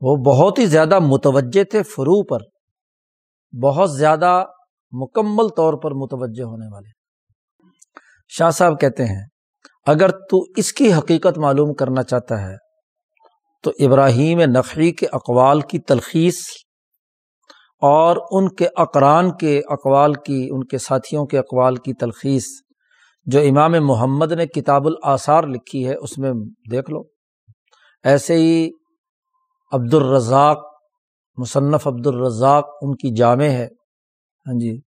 [0.00, 2.38] وہ بہت ہی زیادہ متوجہ تھے فرو پر،
[3.62, 4.44] بہت زیادہ
[4.92, 6.90] مکمل طور پر متوجہ ہونے والے۔
[8.28, 9.26] شاہ صاحب کہتے ہیں،
[9.86, 12.56] اگر تو اس کی حقیقت معلوم کرنا چاہتا ہے،
[13.62, 16.38] تو ابراہیم نقی کے اقوال کی تلخیص
[17.82, 22.44] اور ان کے اقران کے اقوال کی، ان کے ساتھیوں کے اقوال کی تلخیص،
[23.26, 26.30] جو امام محمد نے کتاب الآثار لکھی ہے، اس میں
[26.70, 27.02] دیکھ لو۔
[28.04, 28.70] ایسے ہی
[29.72, 30.58] عبد الرزاق
[31.36, 33.66] مصنف عبد الرزاق ان کی جامع ہے۔
[34.46, 34.80] ہاں جی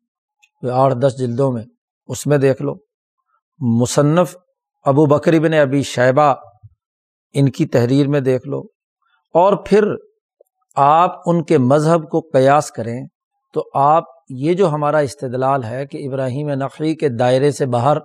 [0.72, 1.64] آٹھ دس جلدوں میں،
[2.06, 2.74] اس میں دیکھ لو۔
[3.58, 4.36] مصنف
[4.84, 6.34] ابو بکری بن ابی شیبہ،
[7.32, 8.60] ان کی تحریر میں دیکھ لو۔
[9.34, 9.84] اور پھر
[10.76, 13.06] آپ ان کے مذہب کو قیاس کریں
[13.54, 17.96] تو آپ، یہ جو ہمارا استدلال ہے کہ ابراہیم نقی کے دائرے سے باہر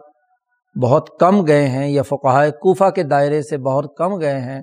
[0.82, 4.62] بہت کم گئے ہیں یا فقہ کوفہ کے دائرے سے بہت کم گئے ہیں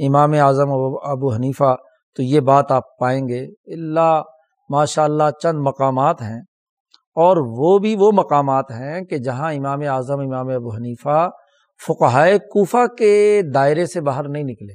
[0.00, 1.74] امام اعظم ابو حنیفہ،
[2.16, 3.40] تو یہ بات آپ پائیں گے
[3.74, 4.22] اللہ
[4.70, 6.40] ماشاء اللہ چند مقامات ہیں،
[7.16, 11.28] اور وہ بھی وہ مقامات ہیں کہ جہاں امام اعظم، امام ابو حنیفہ
[11.80, 13.10] فقہائے کوفہ کے
[13.54, 14.74] دائرے سے باہر نہیں نکلے۔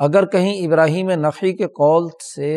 [0.00, 2.52] اگر کہیں ابراہیم نقی کے قول سے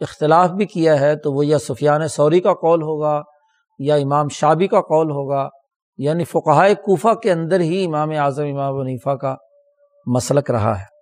[0.00, 3.20] اختلاف بھی کیا ہے، تو وہ یا سفیان سوری کا قول ہوگا،
[3.80, 5.48] یا امام شابی کا قول ہوگا
[5.98, 9.34] یعنی فقہائے کوفہ کے اندر ہی امام اعظم، امام حنیفہ کا
[10.06, 10.94] مسلک رہا ہے۔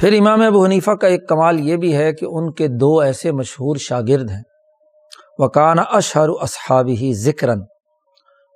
[0.00, 3.32] پھر امام ابو حنیفہ کا ایک کمال یہ بھی ہے کہ ان کے دو ایسے
[3.32, 4.42] مشہور شاگرد ہیں۔
[5.38, 7.48] وکان اشہر اصحاب ہی ذکر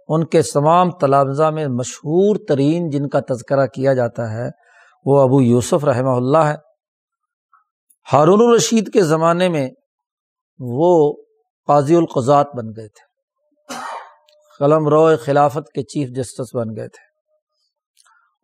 [0.09, 4.49] ان کے تمام تلافظہ میں مشہور ترین جن کا تذکرہ کیا جاتا ہے
[5.05, 6.55] وہ ابو یوسف رحمہ اللہ ہے
[8.13, 9.71] ہارون الرشید کے زمانے میں
[10.59, 11.15] وہ
[11.67, 13.09] قاضی القضات بن گئے تھے۔
[14.59, 17.08] قلم رو خلافت کے چیف جسٹس بن گئے تھے۔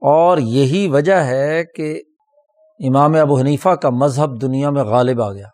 [0.07, 2.02] اور یہی وجہ ہے کہ
[2.88, 5.48] امام ابو حنیفہ کا مذہب دنیا میں غالب آ گیا۔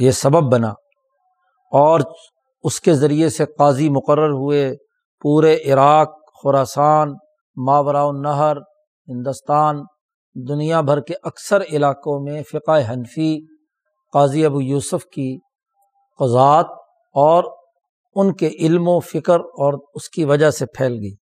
[0.00, 0.68] یہ سبب بنا
[1.72, 2.00] اور
[2.62, 4.76] اس کے ذریعے سے قاضی مقرر ہوئے
[5.20, 6.10] پورے عراق
[6.42, 7.12] خوراسان
[7.56, 8.56] ماورا النہر،
[9.08, 9.80] ہندوستان،
[10.48, 13.46] دنیا بھر کے اکثر علاقوں میں فقہ حنفی،
[14.12, 15.38] قاضی ابو یوسف کی
[16.18, 16.66] قضات
[17.14, 17.44] اور
[18.14, 21.21] ان کے علم و فکر اور اس کی وجہ سے پھیل گئی۔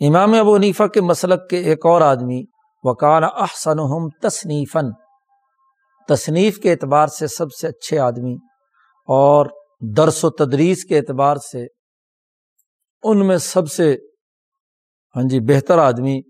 [0.00, 2.42] امام ابو حنیفہ کے مسلک کے ایک اور آدمی،
[2.84, 4.90] وکان احسن تصنیفن
[6.08, 8.34] تصنیف کے اعتبار سے سب سے اچھے آدمی
[9.08, 9.46] اور
[9.96, 11.66] درس و تدریس کے اعتبار سے
[13.02, 13.96] ان میں سب سے
[15.16, 16.20] ہاں جی بہتر آدمی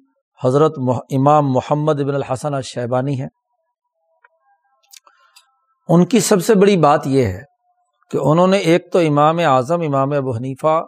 [0.45, 0.73] حضرت
[1.11, 3.27] امام محمد ابن الحسن الشیبانی ہے
[5.89, 7.43] ان کی سب سے بڑی بات یہ ہے
[8.11, 10.85] کہ انہوں نے ایک تو امام اعظم، امام ابو حنیفہ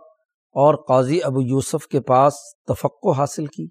[0.53, 2.35] اور قاضی ابو یوسف کے پاس
[2.67, 3.69] تفقع حاصل کی۔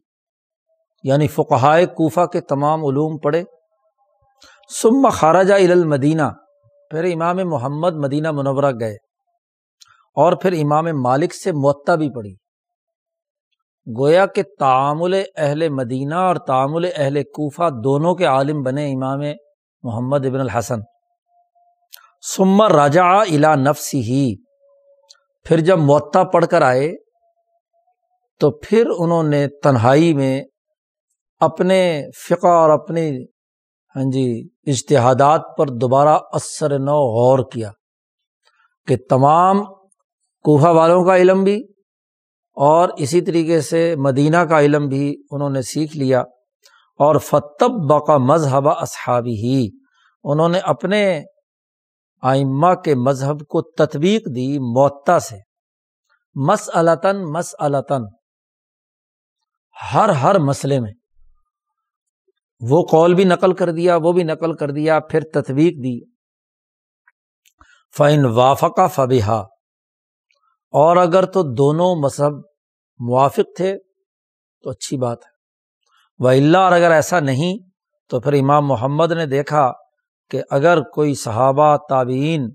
[1.04, 3.44] یعنی فقہائے کوفہ کے تمام علوم پڑھے۔
[4.82, 6.22] سم خارجہ المدینہ۔
[6.90, 8.94] پھر امام محمد مدینہ منورہ گئے۔
[10.16, 12.36] اور پھر امام مالک سے معطا بھی پڑھی۔
[14.00, 19.20] گویا کہ تعامل اہل مدینہ اور تعامل اہل کوفہ دونوں کے عالم بنے امام
[19.84, 20.80] محمد ابن الحسن۔
[22.36, 24.36] سمر راجا الا نفس ہی
[25.46, 26.92] پھر جب معطا پڑھ کر آئے،
[28.40, 30.44] تو پھر انہوں نے تنہائی میں
[31.40, 33.24] اپنے فقہ اور اپنی
[33.96, 37.72] ہاں جی اشتہادات پر دوبارہ اثر نو غور کیا
[38.88, 39.64] کہ تمام
[40.46, 41.56] کوفہ والوں کا علم بھی
[42.58, 46.20] اور اسی طریقے سے مدینہ کا علم بھی انہوں نے سیکھ لیا
[47.00, 49.70] اور فتب بقا مذہب اصحابی ہی
[50.24, 51.24] انہوں نے اپنے
[52.22, 55.38] آئمہ کے مذہب کو تطبیق دی معطا سے۔
[56.36, 58.04] مس التاً مس التاً
[59.94, 60.92] ہر ہر مسئلے میں۔
[62.60, 66.12] وہ قول بھی نقل کر دیا، وہ بھی نقل کر دیا، پھر تطویق دی۔
[67.98, 69.40] فائن وافقہ فبیحا
[70.72, 72.34] اور اگر تو دونوں مذہب
[73.00, 73.78] موافق تھے،
[74.62, 75.32] تو اچھی بات ہے۔
[76.20, 77.58] وہ اللہ اور اگر ایسا نہیں،
[78.10, 79.72] تو پھر امام محمد نے دیکھا
[80.30, 82.50] کہ اگر کوئی صحابہ، تابعین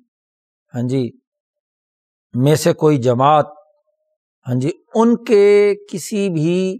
[0.74, 1.10] ہاں جی
[2.34, 3.46] میں سے کوئی جماعت
[4.48, 6.78] ہاں جی ان کے کسی بھی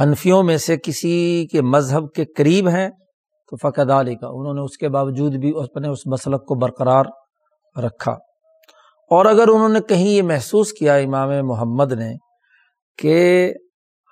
[0.00, 2.88] حنفیوں میں سے کسی کے مذہب کے قریب ہیں،
[3.50, 7.04] تو فقد علی کا انہوں نے اس کے باوجود بھی اپنے اس مسلک کو برقرار
[7.76, 8.12] رکھا۔
[9.10, 12.14] اور اگر انہوں نے کہیں یہ محسوس کیا امام محمد نے
[12.98, 13.52] کہ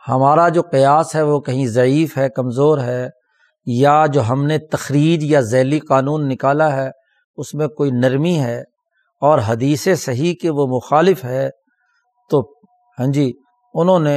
[0.08, 3.08] ہمارا جو قیاس ہے وہ کہیں ضعیف ہے، کمزور ہے
[3.74, 6.88] یا جو ہم نے تخریج یا ذیلی قانون نکالا ہے،
[7.38, 8.58] اس میں کوئی نرمی ہے
[9.22, 11.48] اور حدیث صحیح کے وہ مخالف ہے،
[12.30, 12.40] تو
[12.98, 13.30] ہاں جی
[13.74, 14.16] انہوں نے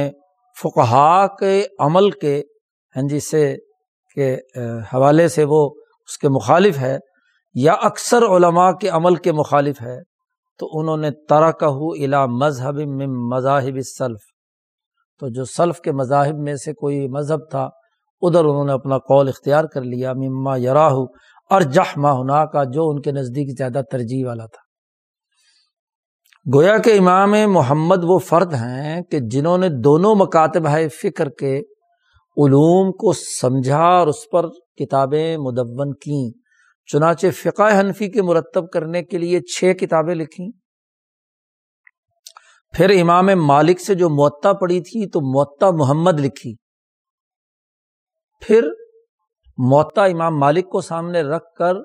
[0.56, 2.36] فقہا کے عمل کے
[2.94, 3.44] ہاں جی سے
[4.16, 4.34] کے
[4.92, 5.60] حوالے سے وہ
[6.08, 6.96] اس کے مخالف ہے
[7.54, 9.98] یا اکثر علماء کے عمل کے مخالف ہے،
[10.60, 12.76] تو انہوں نے ترک الا مذہب
[13.32, 14.20] مذاہب سلف
[15.22, 17.68] تو جو سلف کے مذاہب میں سے کوئی مذہب تھا
[18.26, 20.92] ادھر انہوں نے اپنا قول اختیار کر لیا، مما یراہ
[21.50, 24.64] اور جہ ماہنا کا جو ان کے نزدیک زیادہ ترجیح والا تھا۔
[26.54, 31.58] گویا کہ امام محمد وہ فرد ہیں کہ جنہوں نے دونوں مکاتب ہے فکر کے
[32.36, 36.38] علوم کو سمجھا اور اس پر کتابیں مدون کیں۔
[36.92, 40.48] چنانچہ فقہ حنفی کے مرتب کرنے کے لیے چھ کتابیں لکھیں۔
[42.72, 46.54] پھر امام مالک سے جو معطا پڑی تھی تو معطا محمد لکھی۔
[48.46, 48.68] پھر
[49.58, 51.76] معطا امام مالک کو سامنے رکھ کر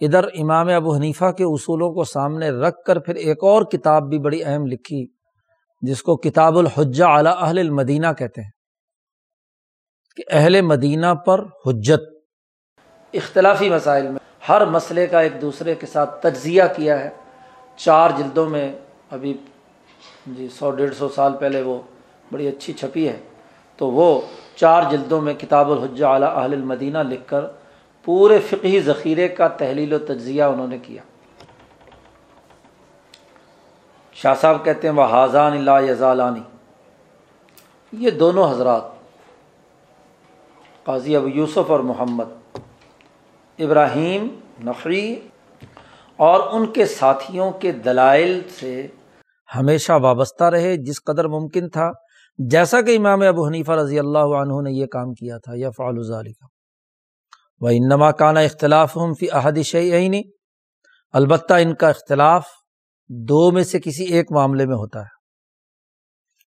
[0.00, 4.18] ادھر امام ابو حنیفہ کے اصولوں کو سامنے رکھ کر پھر ایک اور کتاب بھی
[4.18, 5.06] بڑی اہم لکھی،
[5.82, 8.50] جس کو کتاب الحجہ اعلی اہل المدینہ کہتے ہیں۔
[10.16, 12.00] کہ اہل مدینہ پر حجت۔
[13.12, 14.18] اختلافی مسائل میں
[14.48, 17.10] ہر مسئلے کا ایک دوسرے کے ساتھ تجزیہ کیا ہے۔
[17.76, 18.72] چار جلدوں میں
[19.10, 19.34] ابھی
[20.26, 21.82] جی سو، ڈیڑھ سو سال پہلے وہ
[22.32, 23.20] بڑی اچھی چھپی ہے۔
[23.76, 24.20] تو وہ
[24.56, 27.44] چار جلدوں میں کتاب الحجہ اعلیٰ اہل المدینہ لکھ کر
[28.04, 31.02] پورے فقہی ذخیرے کا تحلیل و تجزیہ انہوں نے کیا۔
[34.12, 36.40] شاہ صاحب کہتے ہیں وہ حاضان اللہ یزالانی
[37.92, 38.82] یہ دونوں حضرات،
[40.84, 42.58] قاضی ابو یوسف اور محمد،
[43.58, 44.26] ابراہیم
[44.64, 45.20] نقری
[46.16, 48.86] اور ان کے ساتھیوں کے دلائل سے
[49.56, 51.90] ہمیشہ وابستہ رہے، جس قدر ممکن تھا۔
[52.38, 56.32] جیسا کہ امام ابو حنیفہ رضی اللہ عنہ نے یہ کام کیا تھا یا فعال
[56.32, 56.46] کا
[57.60, 60.22] وہ انما کانا اختلاف ہم فی احد شعینی
[61.12, 62.46] البتہ ان کا اختلاف
[63.08, 65.14] دو میں سے کسی ایک معاملے میں ہوتا ہے۔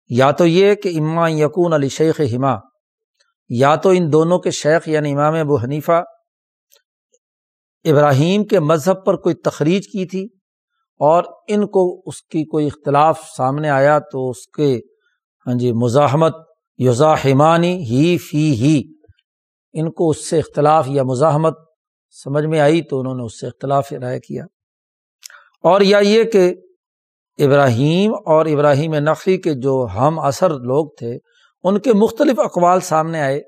[0.08, 2.54] یا تو یہ کہ اما یقون علی شیخ ہما
[3.48, 6.02] یا تو ان دونوں کے شیخ یعنی امام ابو حنیفہ
[7.84, 10.24] ابراہیم کے مذہب پر کوئی تخریج کی تھی
[11.00, 14.80] اور ان کو اس کی کوئی اختلاف سامنے آیا تو اس کے
[15.46, 16.36] ہاں جی مزاحمت
[16.78, 18.82] یوزاحمانی ہی فی ہی۔
[19.72, 21.58] ان کو اس سے اختلاف یا مزاحمت
[22.24, 24.44] سمجھ میں آئی تو انہوں نے اس سے اختلاف رائے کیا۔
[25.62, 26.54] اور یا یہ کہ
[27.38, 31.18] ابراہیم اور ابراہیم نقی کے جو ہم اثر لوگ تھے،
[31.62, 33.42] ان کے مختلف اقوال سامنے آئے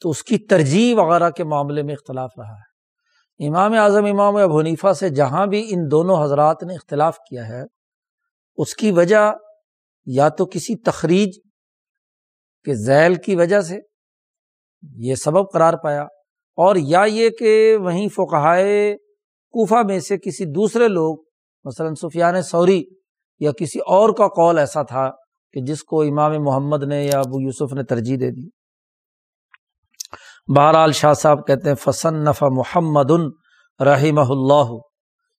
[0.00, 2.68] تو اس کی ترجیح وغیرہ کے معاملے میں اختلاف رہا ہے۔
[3.48, 7.62] امام اعظم، امام ابو حنیفہ سے جہاں بھی ان دونوں حضرات نے اختلاف کیا ہے،
[8.56, 9.32] اس کی وجہ
[10.12, 11.38] یا تو کسی تخریج
[12.64, 13.76] کے ذیل کی وجہ سے
[14.96, 16.02] یہ سبب قرار پایا
[16.58, 18.96] اور یا یہ کہ وہیں فقہائے
[19.54, 21.16] کوفہ میں سے کسی دوسرے لوگ،
[21.64, 22.82] مثلاً سفیان سوری
[23.40, 25.10] یا کسی اور کا قول ایسا تھا
[25.52, 28.48] کہ جس کو امام محمد نے یا ابو یوسف نے ترجیح دے دی۔
[30.56, 33.10] بہرحال شاہ صاحب کہتے ہیں فسن نفع محمد
[33.80, 34.72] رحمہ اللہ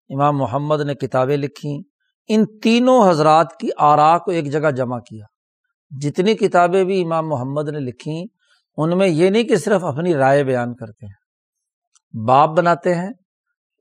[0.10, 1.89] امام محمد نے کتابیں لکھی
[2.30, 5.26] ان تینوں حضرات کی آرا کو ایک جگہ جمع کیا۔
[6.02, 8.26] جتنی کتابیں بھی امام محمد نے لکھی،
[8.78, 11.14] ان میں یہ نہیں کہ صرف اپنی رائے بیان کرتے ہیں۔
[12.28, 13.10] باپ بناتے ہیں،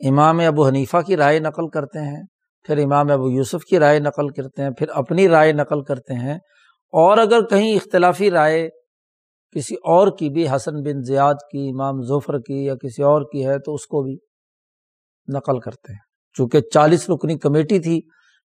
[0.09, 2.23] امام ابو حنیفہ کی رائے نقل کرتے ہیں،
[2.67, 6.39] پھر امام ابو یوسف کی رائے نقل کرتے ہیں، پھر اپنی رائے نقل کرتے ہیں۔
[6.93, 8.69] اور اگر کہیں اختلافی رائے
[9.57, 13.47] کسی اور کی بھی، حسن بن زیاد کی، امام ظفر کی یا کسی اور کی
[13.47, 14.19] ہے، تو اس کو بھی
[15.35, 15.99] نقل کرتے ہیں۔
[16.35, 18.01] چونکہ چالیس رکنی کمیٹی تھی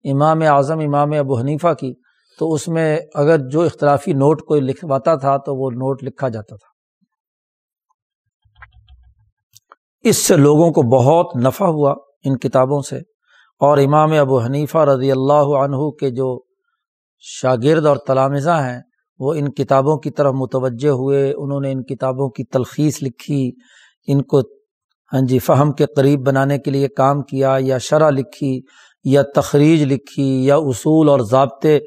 [0.04, 1.92] امام اعظم، امام ابو حنیفہ کی،
[2.38, 6.56] تو اس میں اگر جو اختلافی نوٹ کوئی لکھواتا تھا تو وہ نوٹ لکھا جاتا
[6.56, 6.68] تھا۔
[10.04, 11.94] اس سے لوگوں کو بہت نفع ہوا
[12.24, 12.98] ان کتابوں سے،
[13.60, 16.28] اور امام ابو حنیفہ رضی اللہ عنہ کے جو
[17.24, 18.80] شاگرد اور تلامزہ ہیں،
[19.20, 23.50] وہ ان کتابوں کی طرف متوجہ ہوئے، انہوں نے ان کتابوں کی تلخیص لکھی،
[24.08, 24.40] ان کو
[25.12, 28.60] ہاں جی فہم کے قریب بنانے کے لیے کام کیا یا شرح لکھی
[29.04, 31.78] یا تخریج لکھی یا اصول اور ضابطے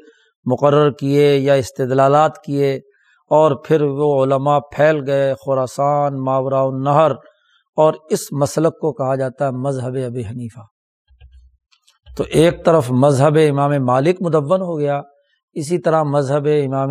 [0.44, 2.76] مقرر کیے یا استدلالات کیے
[3.30, 7.10] اور پھر وہ علماء پھیل گئے خوراسان ماورا النہر
[7.76, 10.60] اور اس مسلک کو کہا جاتا ہے مذہب اب حنیفہ۔
[12.16, 15.00] تو ایک طرف مذہب امام مالک مدون ہو گیا،
[15.52, 16.90] اسی طرح مذہب امام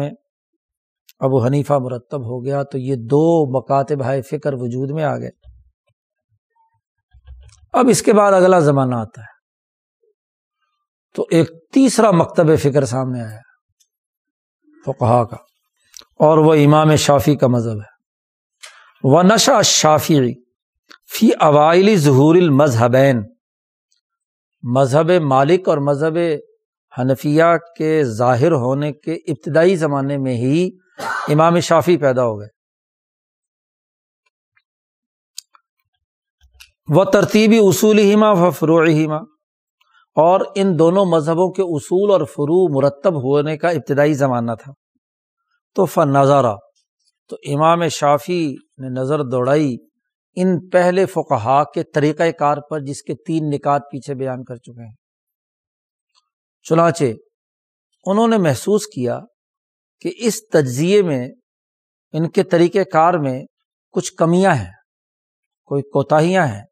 [1.20, 5.30] ابو حنیفہ مرتب ہو گیا، تو یہ دو مکاتب ہائے فکر وجود میں آ گئے۔
[7.74, 9.33] اب اس کے بعد اگلا زمانہ آتا ہے۔
[11.14, 13.40] تو ایک تیسرا مکتب فکر سامنے آیا،
[14.86, 15.38] فقہا کا۔
[16.20, 17.94] اور وہ امام شافی کا مذہب ہے۔
[19.04, 20.44] وہ نشا شافی
[21.14, 23.24] فی اوائلی ظہور المذہبین
[24.64, 26.18] مذہب مالک اور مذہب
[26.98, 27.44] حنفیہ
[27.78, 30.70] کے ظاہر ہونے کے ابتدائی زمانے میں ہی
[31.28, 32.48] امام شافی پیدا ہو گئے۔
[36.88, 39.33] وہ ترتیبی اصول ہیما و فروع ہیما
[40.16, 44.74] اور ان دونوں مذہبوں کے اصول اور فرو مرتب ہونے کا ابتدائی زمانہ تھا۔
[45.76, 46.56] تو فن نظارہ
[47.30, 49.76] تو امام شافی نے نظر دوڑائی
[50.36, 54.86] ان پہلے فقہا کے طریقۂ کار پر جس کے تین نکات پیچھے بیان کر چکے
[54.86, 54.94] ہیں۔
[56.64, 57.04] چنانچہ،
[58.06, 59.20] انہوں نے محسوس کیا
[60.02, 61.30] کہ اس تجزیے میں،
[62.14, 63.44] ان کے طریقۂ کار میں
[63.92, 64.72] کچھ کمیاں ہیں،
[65.66, 66.64] کوئی کوتاہیاں ہیں۔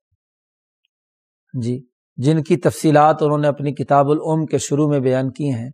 [1.62, 5.70] جی۔ جن کی تفصیلات انہوں نے اپنی کتاب العم کے شروع میں بیان کی ہیں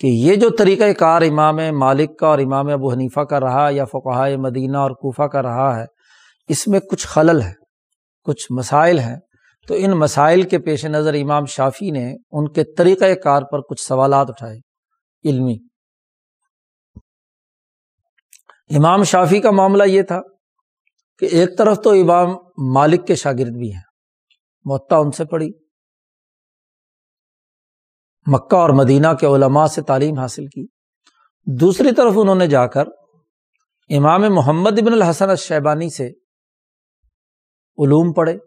[0.00, 3.84] کہ یہ جو طریقۂ کار امام مالک کا اور امام ابو حنیفہ کا رہا یا
[3.84, 5.84] فقہ مدینہ اور کوفہ کا رہا ہے،
[6.48, 7.52] اس میں کچھ خلل ہے
[8.24, 9.16] کچھ مسائل ہیں۔
[9.68, 13.80] تو ان مسائل کے پیش نظر امام شافی نے ان کے طریقۂ کار پر کچھ
[13.80, 14.58] سوالات اٹھائے۔
[15.24, 15.56] علمی۔
[18.76, 20.20] امام شافی کا معاملہ یہ تھا
[21.18, 22.28] کہ ایک طرف تو امام
[22.74, 23.82] مالک کے شاگرد بھی ہیں
[24.64, 25.65] معطا ان سے پڑھی۔
[28.26, 30.66] مکہ اور مدینہ کے علماء سے تعلیم حاصل کی۔
[31.60, 32.84] دوسری طرف انہوں نے جا کر
[33.96, 36.06] امام محمد ابن الحسن الشیبانی سے
[37.78, 38.38] علوم پڑھے۔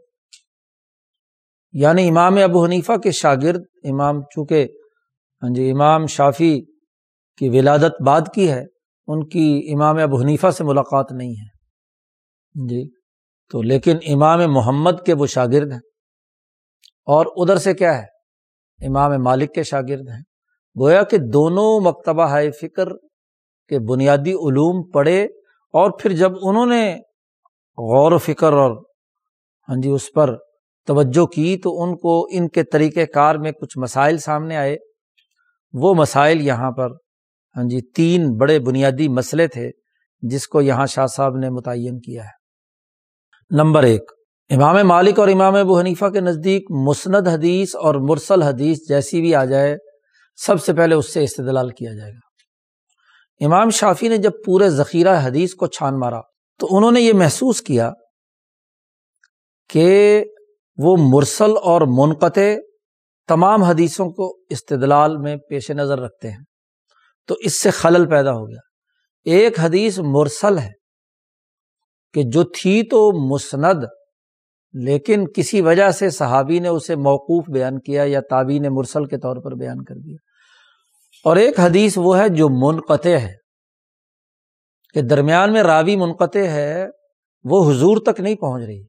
[1.72, 4.68] یعنی امام ابو حنیفہ کے شاگرد، امام چونکہ
[5.44, 6.62] ہاں جی امام شافی
[7.38, 8.66] کی ولادت بعد کی ہے،
[9.08, 11.48] ان کی امام ابو حنیفہ سے ملاقات نہیں ہے۔
[12.60, 12.90] ہاں جی
[13.52, 15.80] تو لیکن امام محمد کے وہ شاگرد ہیں۔
[17.06, 18.19] اور ادھر سے کیا ہے؟
[18.82, 20.22] امام مالک کے شاگرد ہیں۔
[20.80, 22.88] گویا کہ دونوں مکتبہ ہائے فکر
[23.70, 25.24] کے بنیادی علوم پڑھے
[25.74, 26.96] اور پھر جب انہوں نے
[27.78, 28.72] غور و فکر اور
[29.68, 30.36] ہاں جی اس پر
[30.88, 34.78] توجہ کی تو ان کو ان کے طریقۂ کار میں کچھ مسائل سامنے آئے۔
[35.74, 36.92] وہ مسائل یہاں پر
[37.56, 39.72] ہاں جی تین بڑے بنیادی مسئلے تھے
[40.22, 42.38] جس کو یہاں شاہ صاحب نے متعین کیا ہے۔
[43.52, 44.12] نمبر ایک
[44.50, 49.36] امام مالک اور امام ابو حنیفہ کے نزدیک مسند حدیث اور مرسل حدیث جیسی بھی
[49.36, 49.78] آ جائے،
[50.36, 52.30] سب سے پہلے اس سے استدلال کیا جائے گا۔
[53.46, 56.22] امام شافی نے جب پورے ذخیرہ حدیث کو چھان مارا
[56.60, 57.92] تو انہوں نے یہ محسوس کیا
[59.70, 60.24] کہ
[60.78, 62.56] وہ مرسل اور منقطع
[63.28, 66.44] تمام حدیثوں کو استدلال میں پیش نظر رکھتے ہیں۔
[67.28, 68.60] تو اس سے خلل پیدا ہو گیا۔
[69.24, 70.72] ایک حدیث مرسل ہے
[72.14, 73.84] کہ جو تھی تو مسند
[74.74, 79.18] لیکن کسی وجہ سے صحابی نے اسے موقوف بیان کیا یا تابی نے مرسل کے
[79.18, 80.18] طور پر بیان کر دیا۔
[81.24, 83.34] اور ایک حدیث وہ ہے جو منقطع ہے
[84.94, 86.88] کہ درمیان میں راوی منقطع ہے،
[87.44, 88.84] وہ حضور تک نہیں پہنچ رہی۔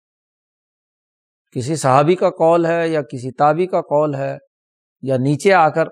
[1.50, 4.36] کسی صحابی کا کال ہے یا کسی تابی کا کال ہے
[5.02, 5.84] یا نیچے آ کر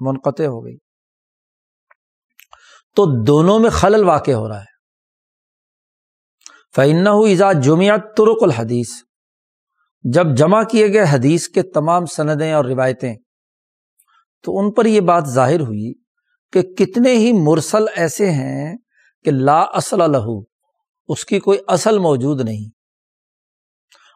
[0.00, 0.76] منقطع ہو گئی۔
[2.96, 4.78] تو دونوں میں خلل واقع ہو رہا ہے۔
[6.76, 9.07] فعن ایزا جمعیت ترک الحدیث۔
[10.02, 13.14] جب جمع کیے گئے حدیث کے تمام سندیں اور روایتیں،
[14.42, 15.92] تو ان پر یہ بات ظاہر ہوئی
[16.52, 18.76] کہ کتنے ہی مرسل ایسے ہیں
[19.24, 20.42] کہ لا اصل لہو
[21.08, 22.70] اس کی کوئی اصل موجود نہیں۔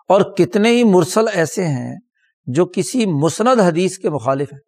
[0.08, 1.96] اور کتنے ہی مرسل ایسے ہیں
[2.46, 4.60] جو کسی مسند حدیث کے مخالف ہیں۔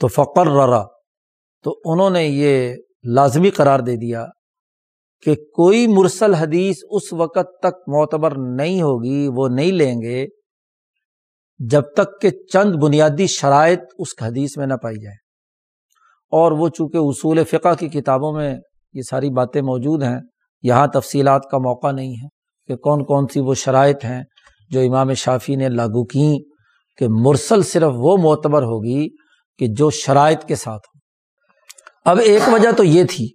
[0.00, 0.82] تو فقر ررا
[1.62, 2.76] تو انہوں نے یہ
[3.14, 4.26] لازمی قرار دے دیا
[5.22, 10.26] کہ کوئی مرسل حدیث اس وقت تک معتبر نہیں ہوگی، وہ نہیں لیں گے
[11.60, 15.16] جب تک کہ چند بنیادی شرائط اس حدیث میں نہ پائی جائے
[16.32, 18.50] اور وہ چونکہ اصول فقہ کی کتابوں میں
[18.94, 20.18] یہ ساری باتیں موجود ہیں،
[20.64, 22.28] یہاں تفصیلات کا موقع نہیں ہے
[22.68, 24.22] کہ کون کون سی وہ شرائط ہیں
[24.70, 26.38] جو امام شافی نے لاگو کیں
[26.98, 29.08] کہ مرسل صرف وہ معتبر ہوگی
[29.60, 33.28] کہ جو شرائط کے ساتھ ہو اب ایک وجہ تو یہ تھی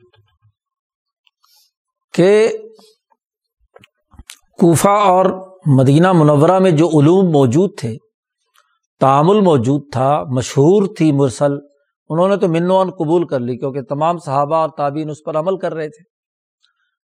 [2.17, 2.57] کہ
[4.59, 5.25] کوفہ اور
[5.65, 7.97] مدینہ منورہ میں جو علوم موجود تھے،
[8.99, 11.53] تعامل موجود تھا، مشہور تھی مرسل،
[12.09, 15.57] انہوں نے تو منوان قبول کر لی، کیونکہ تمام صحابہ اور تعبین اس پر عمل
[15.57, 16.03] کر رہے تھے۔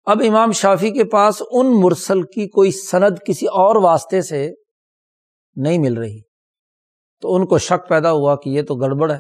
[0.06, 4.52] اب امام شافی کے پاس ان مرسل کی کوئی سند کسی اور واسطے سے
[5.56, 6.22] نہیں مل رہی۔
[7.22, 9.20] تو ان کو شک پیدا ہوا کہ یہ تو گڑبڑ ہے۔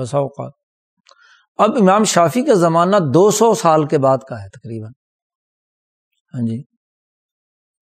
[0.00, 0.57] بسا اوقات۔
[1.58, 4.92] اب امام شافی کا زمانہ دو سو سال کے بعد کا ہے، تقریباً۔
[6.34, 6.62] ہاں جی۔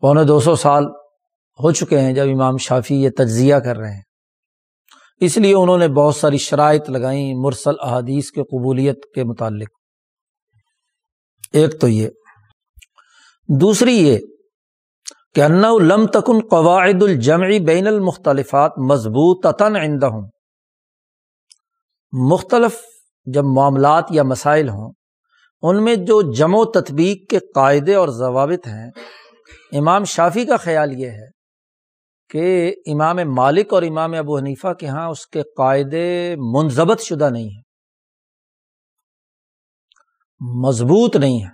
[0.01, 0.85] پونے دو سو سال
[1.63, 4.03] ہو چکے ہیں جب امام شافی یہ تجزیہ کر رہے ہیں۔
[5.21, 9.69] اس لیے انہوں نے بہت ساری شرائط لگائیں مرسل احادیث کے قبولیت کے متعلق۔
[11.53, 12.09] ایک تو یہ۔
[13.61, 14.19] دوسری یہ
[15.35, 19.47] کہ ان لم تکن قواعد الجمعی بین المختلفات مضبوط
[20.05, 20.31] ہوں
[22.13, 22.96] مختلف
[23.27, 24.93] جب معاملات یا مسائل ہوں،
[25.63, 28.91] ان میں جو جم و تطبیق کے قاعدے اور ضوابط ہیں،
[29.73, 31.37] امام شافی کا خیال یہ ہے
[32.31, 37.49] کہ امام مالک اور امام ابو حنیفہ کے یہاں اس کے قاعدے منظبت شدہ نہیں
[37.49, 37.63] ہیں۔
[40.41, 41.49] مضبوط نہیں ہے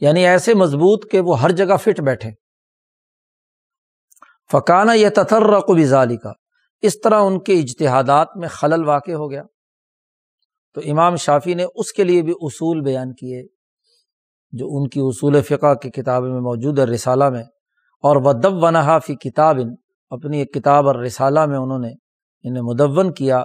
[0.00, 2.30] یعنی ایسے مضبوط کہ وہ ہر جگہ فٹ بیٹھے۔
[4.52, 6.32] فقانہ یہ تتر رقبی کا
[6.82, 9.42] اس طرح ان کے اجتہادات میں خلل واقع ہو گیا۔
[10.76, 13.46] تو امام شافی نے اس کے لیے بھی اصول بیان کیے
[14.50, 17.42] جو ان کی اصول فقہ کی کتاب میں موجود ہے، رسالہ میں۔
[18.02, 19.56] اور ودب ونہا فی کتاب،
[20.10, 21.88] اپنی ایک کتاب اور رسالہ میں انہوں نے
[22.42, 23.38] انہیں مدون کیا۔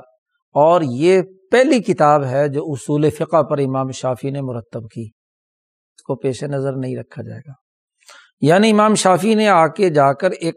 [0.53, 1.21] اور یہ
[1.51, 5.05] پہلی کتاب ہے جو اصول فقہ پر امام شافی نے مرتب کی۔
[5.95, 7.53] اس کو پیش نظر نہیں رکھا جائے گا۔
[8.41, 10.55] یعنی امام شافی نے آ کے جا کر ایک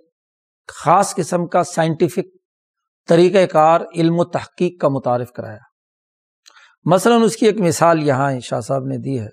[0.68, 2.26] خاص قسم کا سائنٹیفک
[3.08, 5.73] طریقہ کار، علم و تحقیق کا متعارف کرایا۔
[6.86, 9.28] مثلاً اس کی ایک مثال یہاں شاہ صاحب نے دی ہے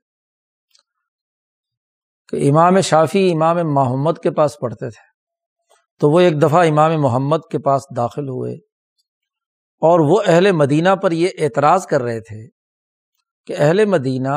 [2.29, 5.09] کہ امام شافی امام محمد کے پاس پڑھتے تھے،
[5.99, 8.53] تو وہ ایک دفعہ امام محمد کے پاس داخل ہوئے
[9.81, 12.47] اور وہ اہل مدینہ پر یہ اعتراض کر رہے تھے
[13.45, 14.35] کہ اہل مدینہ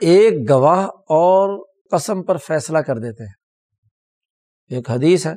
[0.00, 0.84] ایک گواہ
[1.16, 3.32] اور قسم پر فیصلہ کر دیتے ہیں۔
[4.70, 5.32] ایک حدیث ہے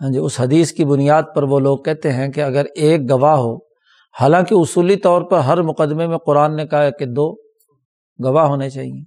[0.00, 3.36] ہاں جی اس حدیث کی بنیاد پر وہ لوگ کہتے ہیں کہ اگر ایک گواہ
[3.36, 3.69] ہو
[4.20, 7.34] حالانکہ اصولی طور پر ہر مقدمے میں قرآن نے کہا کہ دو
[8.24, 9.04] گواہ ہونے چاہیے۔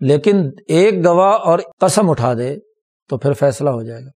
[0.00, 2.56] لیکن ایک گواہ اور قسم اٹھا دے
[3.08, 4.10] تو پھر فیصلہ ہو جائے گا۔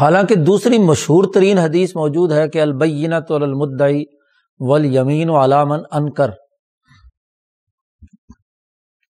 [0.00, 4.04] حالانکہ دوسری مشہور ترین حدیث موجود ہے کہ البینہ تو المدئی
[4.58, 6.30] ول یمین و علامن انکر۔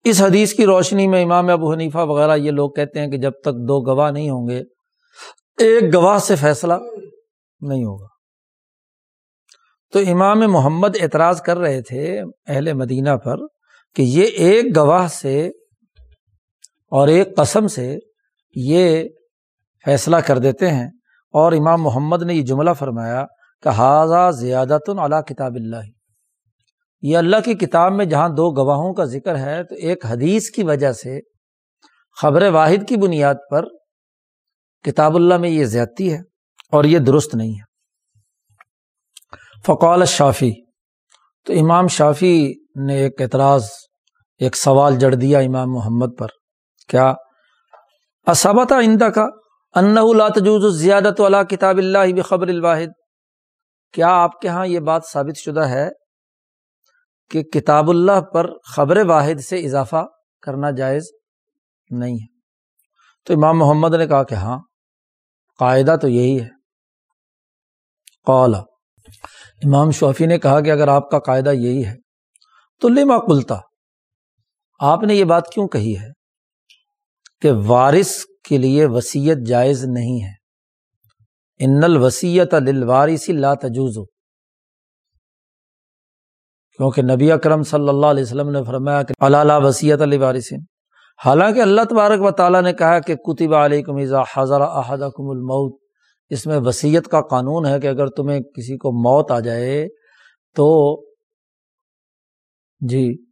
[0.05, 3.31] اس حدیث کی روشنی میں امام ابو حنیفہ وغیرہ یہ لوگ کہتے ہیں کہ جب
[3.31, 4.63] تک دو گواہ نہیں ہوں گے،
[5.59, 6.75] ایک گواہ سے فیصلہ
[7.61, 8.12] نہیں ہوگا۔
[9.93, 13.37] تو امام محمد اعتراض کر رہے تھے اہل مدینہ پر
[13.95, 15.49] کہ یہ ایک گواہ سے
[16.91, 17.99] اور ایک قسم سے
[18.55, 19.09] یہ
[19.85, 20.89] فیصلہ کر دیتے ہیں
[21.33, 23.25] اور امام محمد نے یہ جملہ فرمایا
[23.63, 25.77] کہ حاضہ زیادت اعلیٰ کتاب اللہ.
[27.03, 30.63] یہ اللہ کی کتاب میں جہاں دو گواہوں کا ذکر ہے تو ایک حدیث کی
[30.63, 31.21] وجہ سے
[32.17, 33.65] خبر واحد کی بنیاد پر
[34.85, 36.19] کتاب اللہ میں یہ زیادتی ہے
[36.71, 37.72] اور یہ درست نہیں ہے۔
[39.67, 40.65] فقال شافی
[41.47, 42.53] تو امام شافی
[42.87, 43.65] نے ایک اعتراض،
[44.39, 46.27] ایک سوال جڑ دیا امام محمد پر۔
[46.89, 47.15] کیا؟
[48.27, 49.27] اسابت آئندہ کا
[49.75, 49.97] ان
[50.35, 52.87] تجوز زیادت والا کتاب اللہ بخبر الواحد۔
[53.93, 55.89] کیا آپ کے یہاں یہ بات ثابت شدہ ہے
[57.31, 60.05] کہ کتاب اللہ پر خبر واحد سے اضافہ
[60.43, 61.03] کرنا جائز
[61.91, 62.27] نہیں ہے؟
[63.25, 64.59] تو امام محمد نے کہا کہ ہاں
[65.59, 66.49] قاعدہ تو یہی ہے۔
[68.27, 68.63] قولا
[69.65, 71.97] امام شوفی نے کہا کہ اگر آپ کا قاعدہ یہی ہے
[72.81, 73.59] تو لما کلتا
[74.79, 76.09] آپ نے یہ بات کیوں کہی ہے
[77.41, 80.33] کہ وارث کے لیے وسیعت جائز نہیں ہے؟
[81.65, 82.55] ان الوسیت
[83.29, 83.99] لا تجوز۔
[86.77, 90.53] کیونکہ نبی اکرم صلی اللہ علیہ وسلم نے فرمایا کہ اللہ وسیعت الوارث
[91.25, 95.82] حالانکہ اللہ تبارک و تعالیٰ نے کہا کہ کتب علیکم اذا حضر احدکم الموت۔
[96.33, 99.89] اس میں وسیعت کا قانون ہے کہ اگر تمہیں کسی کو موت آ جائے
[100.57, 101.01] تو
[102.81, 103.25] جی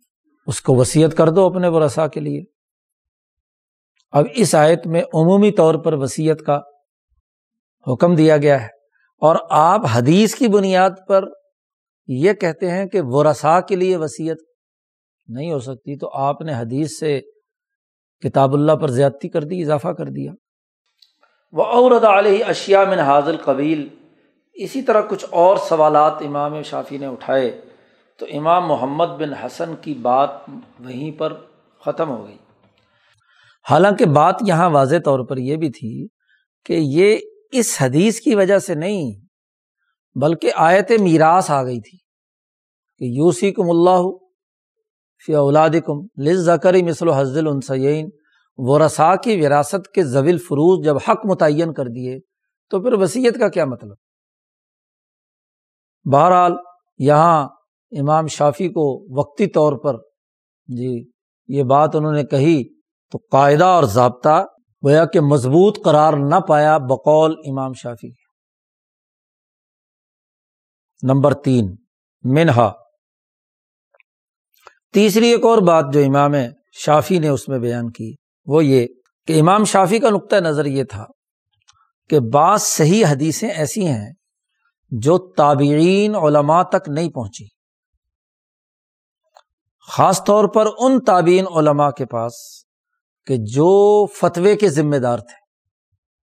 [0.47, 2.43] اس کو وسیعت کر دو اپنے ورثا کے لیے۔
[4.11, 6.61] اب اس آیت میں عمومی طور پر وسیعت کا
[7.93, 8.67] حکم دیا گیا ہے۔
[9.21, 11.25] اور آپ حدیث کی بنیاد پر
[12.07, 14.37] یہ کہتے ہیں کہ ورثا کے لیے وسیعت
[15.29, 17.21] نہیں ہو سکتی تو آپ نے حدیث سے
[18.23, 20.33] کتاب اللہ پر زیادتی کر دی، اضافہ کر دیا۔
[21.53, 23.89] وہ عورت علیہ اشیا من حاضل قبیل
[24.57, 27.51] اسی طرح کچھ اور سوالات امام شافی نے اٹھائے
[28.21, 30.31] تو امام محمد بن حسن کی بات
[30.81, 31.33] وہیں پر
[31.83, 32.37] ختم ہو گئی۔
[33.67, 36.07] حالانکہ بات یہاں واضح طور پر یہ بھی تھی
[36.65, 37.17] کہ یہ
[37.53, 39.13] اس حدیث کی وجہ سے نہیں،
[40.17, 41.99] بلکہ آیت میراث آ گئی تھی
[43.01, 44.09] کہ یوسی کم اللہ
[45.27, 48.09] فی اولاد کم لز زکری مثل و حضل السین
[48.63, 52.19] و رسا کی وراثت کے زویل فروز جب حق متعین کر دیے،
[52.71, 53.97] تو پھر وسیعت کا کیا مطلب؟
[56.13, 56.53] بہرحال،
[56.99, 57.49] یہاں
[57.93, 58.85] امام شافی کو
[59.19, 59.97] وقتی طور پر
[60.69, 61.11] جی
[61.49, 62.63] یہ بات انہوں نے کہی
[63.11, 64.45] تو قاعدہ اور ضابطہ
[64.83, 68.09] گویا کہ مضبوط قرار نہ پایا بقول امام شافی
[71.03, 71.77] نمبر تین،
[72.25, 72.71] منہا۔
[74.93, 76.33] تیسری ایک اور بات جو امام
[76.73, 78.15] شافی نے اس میں بیان کی
[78.51, 78.87] وہ یہ
[79.27, 81.05] کہ امام شافی کا نقطۂ نظر یہ تھا
[82.09, 84.13] کہ بعض صحیح حدیثیں ایسی ہیں
[84.91, 87.47] جو تابعین علماء تک نہیں پہنچی۔
[89.89, 92.33] خاص طور پر ان تابعین علماء کے پاس
[93.27, 95.41] کہ جو فتوے کے ذمہ دار تھے۔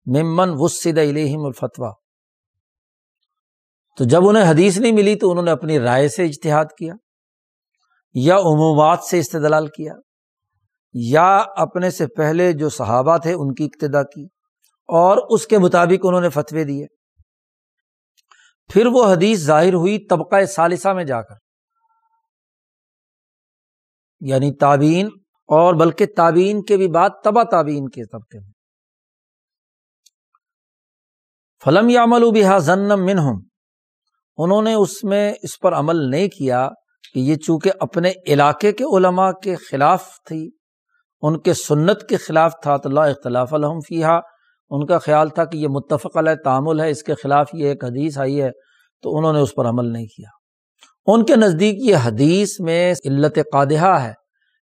[0.05, 1.91] ممن وسد علیہم الفتوا
[3.97, 6.93] تو جب انہیں حدیث نہیں ملی تو انہوں نے اپنی رائے سے اجتہاد کیا
[8.13, 9.93] یا عمومات سے استدلال کیا۔
[10.93, 14.23] یا اپنے سے پہلے جو صحابہ تھے ان کی ابتدا کی،
[14.87, 16.85] اور اس کے مطابق انہوں نے فتوے دیے۔
[18.73, 21.35] پھر وہ حدیث ظاہر ہوئی طبقہ ثالثہ میں جا کر۔
[24.21, 25.07] یعنی تابین
[25.47, 28.51] اور بلکہ تابین کے بھی بعد تبا تابین کے طبقے میں۔
[31.63, 33.41] فلم یا عمل بحا ضنم منہم
[34.37, 36.69] انہوں نے اس میں اس پر عمل نہیں کیا
[37.13, 40.49] کہ یہ چونکہ اپنے علاقے کے علماء کے خلاف تھی۔
[41.23, 44.19] ان کے سنت کے خلاف تھا تو اللہ اختلاف الحم فیحا
[44.69, 47.83] ان کا خیال تھا کہ یہ متفق علیہ تعامل ہے، اس کے خلاف یہ ایک
[47.83, 48.49] حدیث آئی ہے،
[49.01, 50.29] تو انہوں نے اس پر عمل نہیں کیا۔
[51.05, 54.13] ان کے نزدیک یہ حدیث میں علت قادحہ ہے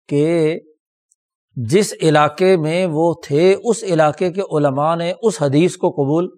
[0.07, 0.59] کہ
[1.55, 6.29] جس علاقے میں وہ تھے، اس علاقے کے علماء نے اس حدیث کو قبول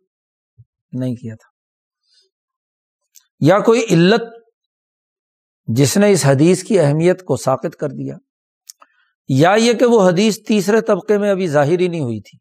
[0.92, 1.56] نہیں کیا تھا۔
[3.40, 4.22] یا کوئی علت
[5.66, 8.18] جس نے اس حدیث کی اہمیت کو ساقت کر دیا۔
[9.28, 12.40] یا یہ کہ وہ حدیث تیسرے طبقے میں ابھی ظاہر ہی نہیں ہوئی تھی۔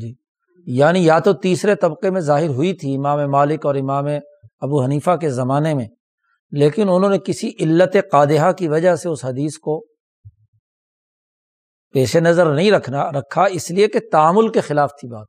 [0.00, 0.14] جی۔
[0.66, 4.04] یعنی یا تو تیسرے طبقے میں ظاہر ہوئی تھی امام مالک اور امام
[4.60, 5.88] ابو حنیفہ کے زمانے میں،
[6.50, 9.86] لیکن انہوں نے کسی علت قادحہ کی وجہ سے اس حدیث کو
[11.92, 15.26] پیش نظر نہیں رکھنا، رکھا، اس لیے کہ تعامل کے خلاف تھی بات۔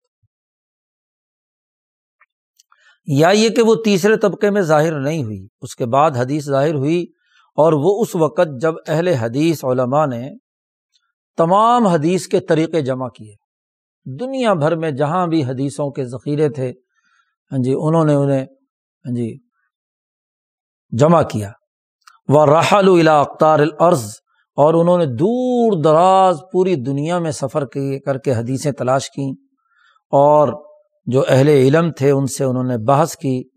[3.06, 6.74] یا یہ کہ وہ تیسرے طبقے میں ظاہر نہیں ہوئی، اس کے بعد حدیث ظاہر
[6.74, 7.06] ہوئی
[7.58, 10.30] اور وہ اس وقت جب اہل حدیث علماء نے
[11.38, 13.34] تمام حدیث کے طریقے جمع کیے۔
[14.20, 16.74] دنیا بھر میں جہاں بھی حدیثوں کے ذخیرے تھے
[17.52, 18.46] ہاں جی انہوں نے انہیں
[19.06, 19.38] ہاں جی
[20.98, 21.52] جمع کیا۔
[22.28, 24.06] وہ راہل الا اختار العرض
[24.56, 27.66] اور انہوں نے دور دراز پوری دنیا میں سفر
[28.06, 29.32] کر کے حدیثیں تلاش کیں۔
[30.12, 30.66] اور
[31.06, 33.50] جو اہل علم تھے، ان سے انہوں نے بحث کی۔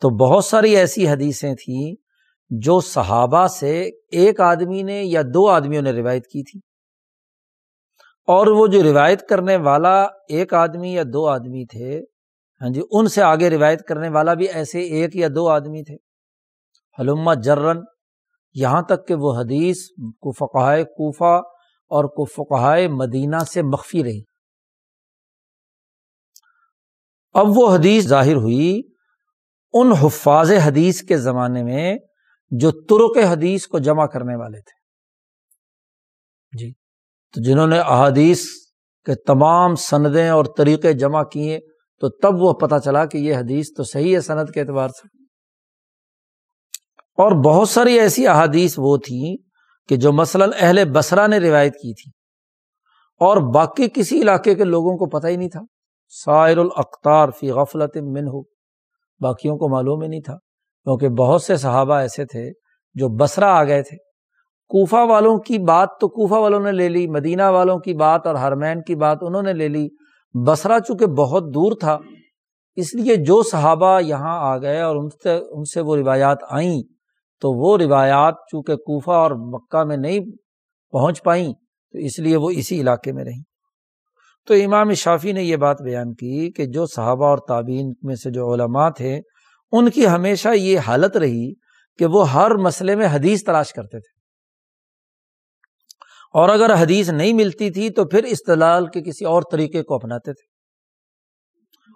[0.00, 2.03] تو بہت ساری ایسی حدیثیں تھیں
[2.50, 6.60] جو صحابہ سے ایک آدمی نے یا دو آدمیوں نے روایت کی تھی۔
[8.26, 12.00] اور وہ جو روایت کرنے والا ایک آدمی یا دو آدمی تھے
[12.60, 15.94] ہاں جی ان سے آگے روایت کرنے والا بھی ایسے ایک یا دو آدمی تھے۔
[16.98, 17.78] حلما جرن،
[18.54, 19.76] یہاں تک کہ وہ حدیث
[20.20, 21.42] کو فقائے کوفہ
[21.88, 24.22] اور کو فقائے مدینہ سے مخفی رہی۔
[27.32, 28.82] اب وہ حدیث ظاہر ہوئی۔
[29.72, 31.98] ان حفاظ حدیث کے زمانے میں
[32.58, 34.84] جو ترک حدیث کو جمع کرنے والے تھے۔
[36.58, 36.72] جی۔
[37.34, 38.44] تو جنہوں نے احادیث
[39.04, 41.58] کے تمام سندیں اور طریقے جمع کیے،
[42.00, 45.24] تو تب وہ پتہ چلا کہ یہ حدیث تو صحیح ہے سند کے اعتبار سے۔
[46.98, 49.36] اور بہت ساری ایسی احادیث وہ تھیں
[49.88, 52.10] کہ جو مثلاً اہل بسرا نے روایت کی تھی۔
[53.20, 55.60] اور باقی کسی علاقے کے لوگوں کو پتہ ہی نہیں تھا۔
[56.08, 58.42] سائر الاختار فی غفلت من ہو
[59.20, 60.36] باقیوں کو معلوم ہی نہیں تھا۔
[60.84, 62.50] کیونکہ بہت سے صحابہ ایسے تھے
[62.94, 63.96] جو بسرا آ گئے تھے۔
[64.68, 68.34] کوفہ والوں کی بات تو کوفہ والوں نے لے لی، مدینہ والوں کی بات اور
[68.34, 69.88] ہرمین کی بات انہوں نے لے لی۔
[70.46, 71.98] بسرا چونکہ بہت دور تھا،
[72.76, 76.82] اس لیے جو صحابہ یہاں آ گئے اور ان سے ان سے وہ روایات آئیں
[77.40, 80.20] تو وہ روایات چونکہ کوفہ اور مکہ میں نہیں
[80.92, 81.52] پہنچ پائیں
[81.92, 83.42] تو اس لیے وہ اسی علاقے میں رہیں۔
[84.48, 88.30] تو امام شافی نے یہ بات بیان کی کہ جو صحابہ اور تعبین میں سے
[88.30, 89.20] جو علماء تھے
[89.72, 91.52] ان کی ہمیشہ یہ حالت رہی
[91.98, 94.20] کہ وہ ہر مسئلے میں حدیث تلاش کرتے تھے۔
[96.32, 100.32] اور اگر حدیث نہیں ملتی تھی تو پھر استدلال کے کسی اور طریقے کو اپناتے
[100.32, 100.54] تھے۔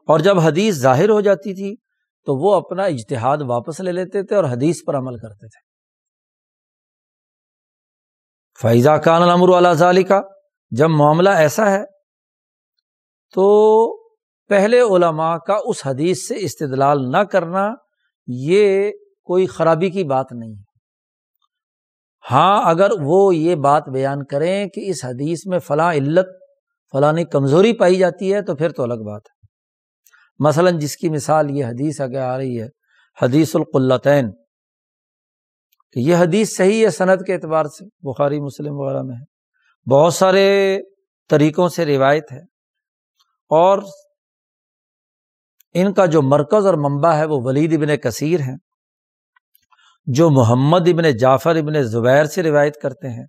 [0.07, 1.77] اور جب حدیث ظاہر ہو جاتی تھی
[2.25, 5.69] تو وہ اپنا اجتہاد واپس لے لیتے تھے اور حدیث پر عمل کرتے تھے۔
[8.63, 10.21] فیضا کان امر اللہ کا
[10.71, 11.85] جب معاملہ ایسا ہے
[13.35, 14.08] تو
[14.49, 17.75] پہلے علماء کا اس حدیث سے استدلال نہ کرنا
[18.27, 18.91] یہ
[19.25, 20.69] کوئی خرابی کی بات نہیں ہے۔
[22.31, 26.27] ہاں اگر وہ یہ بات بیان کریں کہ اس حدیث میں فلاں علت
[26.93, 29.47] فلانی کمزوری پائی جاتی ہے تو پھر تو الگ بات ہے۔
[30.39, 32.69] مثلاً جس کی مثال یہ حدیث آگے آ رہی ہے،
[33.23, 34.31] حدیث القلطین
[35.93, 39.39] کہ یہ حدیث صحیح ہے صنعت کے اعتبار سے، بخاری، مسلم وغیرہ میں ہے۔
[39.91, 40.79] بہت سارے
[41.31, 42.41] طریقوں سے روایت ہے۔
[43.49, 43.79] اور
[45.75, 48.57] ان کا جو مرکز اور منبع ہے وہ ولید ابن کثیر ہیں،
[50.07, 53.25] جو محمد ابن جعفر ابن زبیر سے روایت کرتے ہیں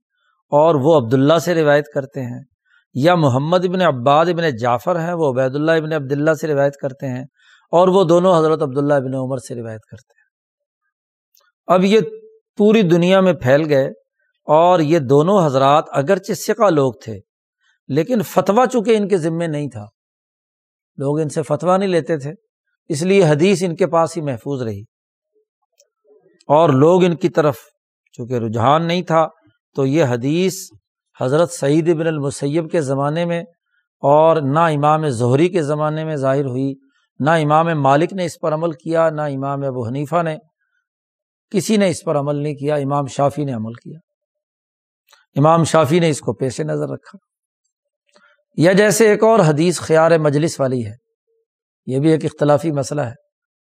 [0.51, 2.41] اور وہ عبداللہ سے روایت کرتے ہیں،
[2.95, 7.07] یا محمد ابن عباد ابن جعفر ہیں، وہ عبید اللہ ابن عبداللہ سے روایت کرتے
[7.07, 7.23] ہیں
[7.73, 10.27] اور وہ دونوں حضرت عبداللہ ابن عمر سے روایت کرتے ہیں۔
[11.67, 11.99] اب یہ
[12.59, 13.87] پوری دنیا میں پھیل گئے
[14.47, 17.19] اور یہ دونوں حضرات اگرچہ سکا لوگ تھے،
[17.89, 19.85] لیکن فتویٰ چونکہ ان کے ذمے نہیں تھا
[20.99, 22.31] لوگ ان سے فتویٰ نہیں لیتے تھے۔
[22.89, 24.81] اس لیے حدیث ان کے پاس ہی محفوظ رہی۔
[26.47, 27.57] اور لوگ ان کی طرف،
[28.11, 29.27] چونکہ رجحان نہیں تھا،
[29.76, 30.53] تو یہ حدیث
[31.21, 33.43] حضرت سعید بن المسیب کے زمانے میں
[33.99, 36.73] اور نہ امام ظہری کے زمانے میں ظاہر ہوئی۔
[37.19, 40.38] نہ امام مالک نے اس پر عمل کیا، نہ امام ابو حنیفہ نے،
[41.49, 43.99] کسی نے اس پر عمل نہیں کیا، امام شافی نے عمل کیا۔
[45.35, 47.28] امام شافی نے اس کو پیش نظر رکھا۔
[48.60, 50.95] یا جیسے ایک اور حدیث خیار مجلس والی ہے،
[51.86, 53.14] یہ بھی ایک اختلافی مسئلہ ہے۔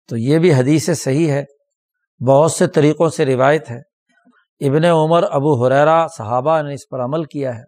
[0.09, 1.45] تو یہ بھی حدیث صحیح ہے،
[2.29, 3.79] بہت سے طریقوں سے روایت ہے۔
[4.69, 7.63] ابن عمر، ابو حریرا صحابہ نے اس پر عمل کیا ہے۔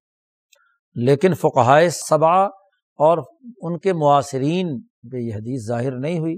[0.95, 2.45] لیکن فقہائے صبا
[2.99, 3.19] اور
[3.63, 4.81] ان کے معاصرین
[5.13, 6.37] پہ یہ حدیث ظاہر نہیں ہوئی۔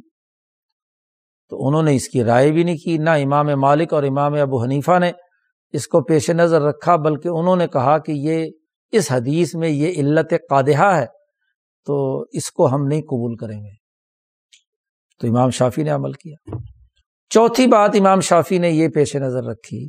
[1.50, 4.62] تو انہوں نے اس کی رائے بھی نہیں کی، نہ امام مالک اور امام ابو
[4.62, 5.12] حنیفہ نے
[5.72, 8.50] اس کو پیش نظر رکھا، بلکہ انہوں نے کہا کہ یہ
[8.92, 11.06] اس حدیث میں یہ علت قادحہ ہے،
[11.86, 13.82] تو اس کو ہم نہیں قبول کریں گے۔
[15.20, 16.56] تو امام شافی نے عمل کیا۔
[17.28, 19.88] چوتھی بات امام شافی نے یہ پیش نظر رکھی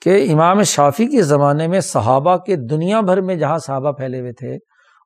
[0.00, 4.32] کہ امام شافی کے زمانے میں صحابہ کے دنیا بھر میں جہاں صحابہ پھیلے ہوئے
[4.32, 4.56] تھے،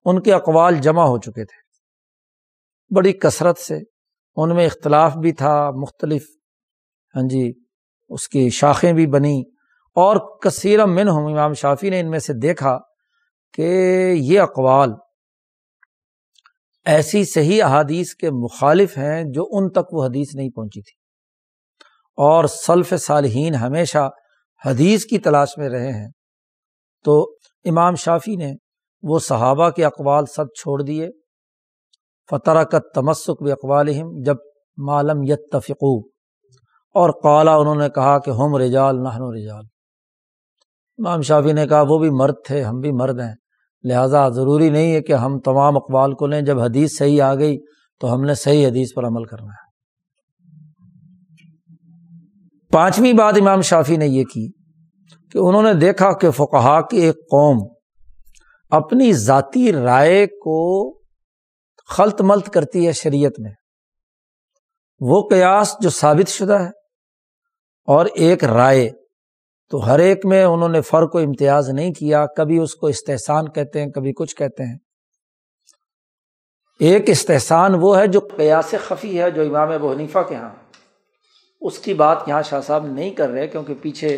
[0.05, 1.63] ان کے اقوال جمع ہو چکے تھے۔
[2.95, 3.79] بڑی کثرت سے،
[4.37, 6.27] ان میں اختلاف بھی تھا، مختلف
[7.17, 7.53] ہاں جی
[8.11, 9.43] اس کی شاخیں بھی بنی
[9.95, 12.79] اور کثیر من ہوں امام شافی نے ان میں سے دیکھا
[13.53, 13.71] کہ
[14.17, 14.93] یہ اقوال
[16.85, 20.99] ایسی صحیح احادیث کے مخالف ہیں جو ان تک وہ حدیث نہیں پہنچی تھی۔
[22.17, 24.11] اور سلف صالحین ہمیشہ
[24.67, 26.09] حدیث کی تلاش میں رہے ہیں۔
[27.05, 28.53] تو امام شافی نے
[29.03, 31.09] وہ صحابہ کے اقوال سب چھوڑ دیے۔
[32.31, 33.93] فتح کا تمسک بھی اقوال
[34.25, 34.37] جب
[34.77, 36.09] معلوم یتفقو
[36.95, 39.72] اور قالا انہوں نے کہا کہ ہم رجال نہن رجال۔
[41.07, 43.35] امام شافی نے کہا، وہ بھی مرد تھے، ہم بھی مرد ہیں۔
[43.85, 47.59] لہٰذا ضروری نہیں ہے کہ ہم تمام اقوال کو لیں۔ جب حدیث صحیح آ گئی
[48.01, 49.63] تو ہم نے صحیح حدیث پر عمل کرنا ہے۔
[52.73, 54.51] پانچویں بات امام شافی نے یہ کی
[55.33, 57.75] کہ انہوں نے دیکھا کہ فقہا کی ایک قوم
[58.71, 60.93] اپنی ذاتی رائے کو
[61.89, 63.53] خلط ملت کرتی ہے شریعت میں۔
[65.01, 66.71] وہ قیاس جو ثابت شدہ ہے
[67.85, 68.91] اور ایک رائے
[69.73, 73.49] تو ہر ایک میں انہوں نے فرق و امتیاز نہیں کیا، کبھی اس کو استحسان
[73.49, 74.79] کہتے ہیں، کبھی کچھ کہتے ہیں۔
[76.81, 80.51] ایک استحسان وہ ہے جو قیاس خفی ہے جو امام ابو حنیفہ کے یہاں
[81.61, 84.09] اس کی بات یہاں شاہ صاحب نہیں کر رہے کیونکہ پیچھے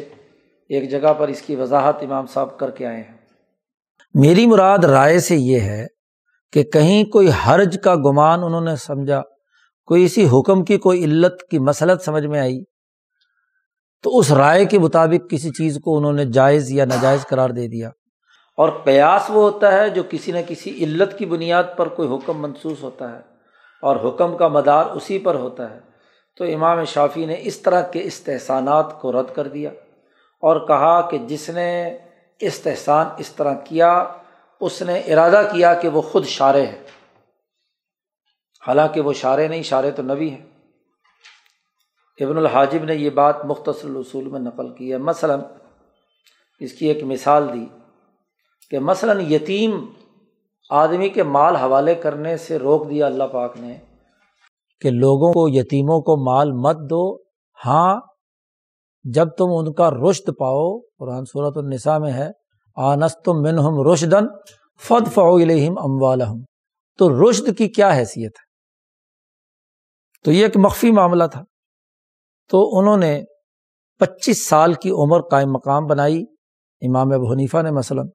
[0.68, 3.16] ایک جگہ پر اس کی وضاحت امام صاحب کر کے آئے ہیں۔
[4.14, 5.86] میری مراد رائے سے یہ ہے
[6.52, 9.22] کہ کہیں کوئی حرج کا گمان انہوں نے سمجھا،
[9.86, 12.62] کوئی اسی حکم کی، کوئی علت کی مسلط سمجھ میں آئی۔
[14.04, 17.68] تو اس رائے کے مطابق کسی چیز کو انہوں نے جائز یا ناجائز قرار دے
[17.68, 17.88] دیا۔
[18.56, 22.42] اور قیاس وہ ہوتا ہے جو کسی نہ کسی علت کی بنیاد پر کوئی حکم
[22.42, 23.20] منسوس ہوتا ہے
[23.82, 25.80] اور حکم کا مدار اسی پر ہوتا ہے۔
[26.36, 29.70] تو امام شافی نے اس طرح کے استحسانات کو رد کر دیا
[30.40, 31.98] اور کہا کہ جس نے
[32.40, 34.04] استحسان اس طرح کیا،
[34.60, 36.82] اس نے ارادہ کیا کہ وہ خود شارے ہے۔
[38.66, 40.53] حالانکہ وہ شارے نہیں شارے تو نبی ہیں۔
[42.20, 45.40] ابن الحاجب نے یہ بات مختصر اصول میں نقل کی ہے۔ مثلاً
[46.60, 47.66] اس کی ایک مثال دی
[48.70, 49.86] کہ مثلاً یتیم
[50.70, 53.78] آدمی کے مال حوالے کرنے سے روک دیا اللہ پاک نے
[54.80, 57.22] کہ لوگوں کو، یتیموں کو مال مت دو۔
[57.66, 58.00] ہاں
[59.04, 62.30] جب تم ان کا رشت پاؤ، قرآن صورت النساء میں ہے
[62.76, 64.26] آنس تم من ہم رشدن
[64.80, 66.22] فد فعلم اموال
[66.98, 68.44] تو رشد کی کیا حیثیت ہے؟
[70.24, 71.42] تو یہ ایک مخفی معاملہ تھا۔
[72.48, 73.22] تو انہوں نے
[73.98, 76.22] پچیس سال کی عمر قائم مقام بنائی،
[76.80, 78.06] امام ابو حنیفہ نے مثلاً۔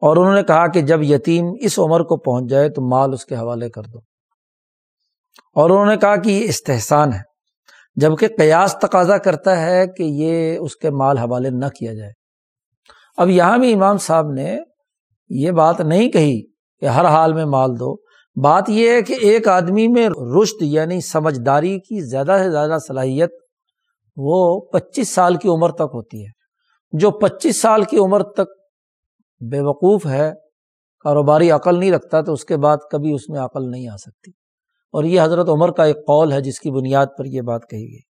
[0.00, 3.24] اور انہوں نے کہا کہ جب یتیم اس عمر کو پہنچ جائے تو مال اس
[3.24, 3.98] کے حوالے کر دو۔
[5.54, 7.20] اور انہوں نے کہا کہ یہ استحسان ہے،
[7.96, 12.12] جبکہ قیاس تقاضا کرتا ہے کہ یہ اس کے مال حوالے نہ کیا جائے۔
[13.16, 14.58] اب یہاں بھی امام صاحب نے
[15.28, 16.42] یہ بات نہیں کہی
[16.80, 17.96] کہ ہر حال میں مال دو۔
[18.42, 23.30] بات یہ ہے کہ ایک آدمی میں رشت یعنی سمجھداری کی زیادہ سے زیادہ صلاحیت
[24.20, 26.30] وہ پچیس سال کی عمر تک ہوتی ہے۔
[26.92, 28.50] جو پچیس سال کی عمر تک
[29.50, 30.32] بے وقوف ہے،
[31.04, 34.30] کاروباری عقل نہیں رکھتا، تو اس کے بعد کبھی اس میں عقل نہیں آ سکتی۔
[34.92, 37.92] اور یہ حضرت عمر کا ایک قول ہے، جس کی بنیاد پر یہ بات کہی
[37.92, 38.08] گئی۔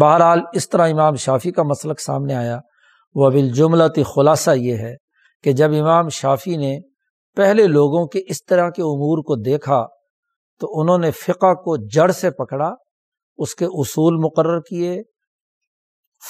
[0.00, 2.58] بہرحال، اس طرح امام شافی کا مسلک سامنے آیا۔
[3.14, 4.94] وہ بالجملتی خلاصہ یہ ہے
[5.42, 6.78] کہ جب امام شافی نے
[7.36, 9.86] پہلے لوگوں کے اس طرح کے امور کو دیکھا،
[10.60, 12.74] تو انہوں نے فقہ کو جڑ سے پکڑا
[13.36, 15.02] اس کے اصول مقرر کیے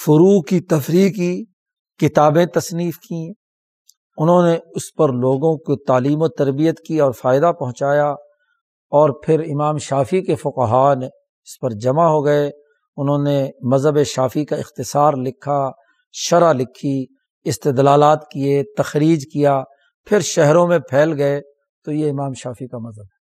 [0.05, 1.45] فرو کی تفریح کی،
[1.97, 3.33] کتابیں تصنیف کیں۔
[4.17, 8.11] انہوں نے اس پر لوگوں کو تعلیم و تربیت کی اور فائدہ پہنچایا
[8.89, 12.51] اور پھر امام شافی کے فقہ نے اس پر جمع ہو گئے۔
[12.97, 15.71] انہوں نے مذہب شافی کا اختصار لکھا،
[16.11, 17.05] شرح لکھی،
[17.43, 19.63] استدلالات کیے، تخریج کیا،
[20.05, 21.41] پھر شہروں میں پھیل گئے۔
[21.85, 23.23] تو یہ امام شافی کا مذہب ہے۔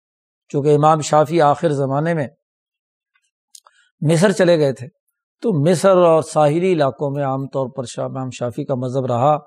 [0.48, 2.26] چونکہ امام شافی آخر زمانے میں
[4.01, 4.86] مصر چلے گئے تھے۔
[5.43, 9.39] تو مصر اور ساحلی علاقوں میں عام طور پر شاہ امام شافی کا مذہب رہا۔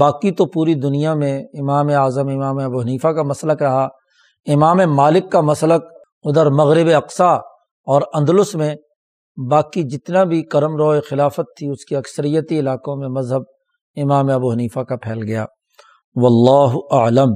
[0.00, 3.88] باقی تو پوری دنیا میں امام اعظم، امام ابو حنیفہ کا مسلک رہا۔
[4.46, 5.84] امام مالک کا مسلک
[6.22, 7.32] ادھر مغرب اقسا
[7.86, 8.74] اور اندلس میں۔
[9.50, 13.42] باقی جتنا بھی کرم رو خلافت تھی، اس کی اکثریتی علاقوں میں مذہب
[13.96, 15.46] امام ابو حنیفہ کا پھیل گیا۔
[16.16, 17.30] واللہ اعلم۔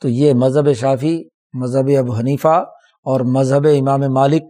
[0.00, 1.22] تو یہ مذہب شافی،
[1.52, 2.64] مذہب ابو حنیفہ
[3.04, 4.42] اور مذہب امام مالک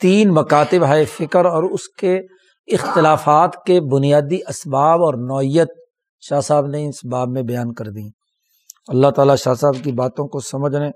[0.00, 2.20] تین مکاتب ہے فکر اور اس کے
[2.66, 5.68] اختلافات کے بنیادی اسباب اور نوعیت۔
[6.20, 8.08] شاہ صاحب نے اس باب میں بیان کر دی۔
[8.88, 10.88] اللہ تعالیٰ شاہ صاحب کی باتوں کو سمجھنے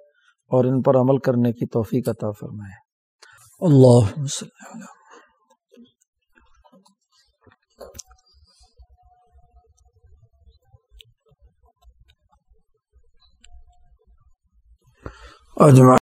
[0.51, 2.83] اور ان پر عمل کرنے کی توفیق عطا فرمائے۔
[3.61, 4.35] اللہ
[15.57, 15.91] اجمع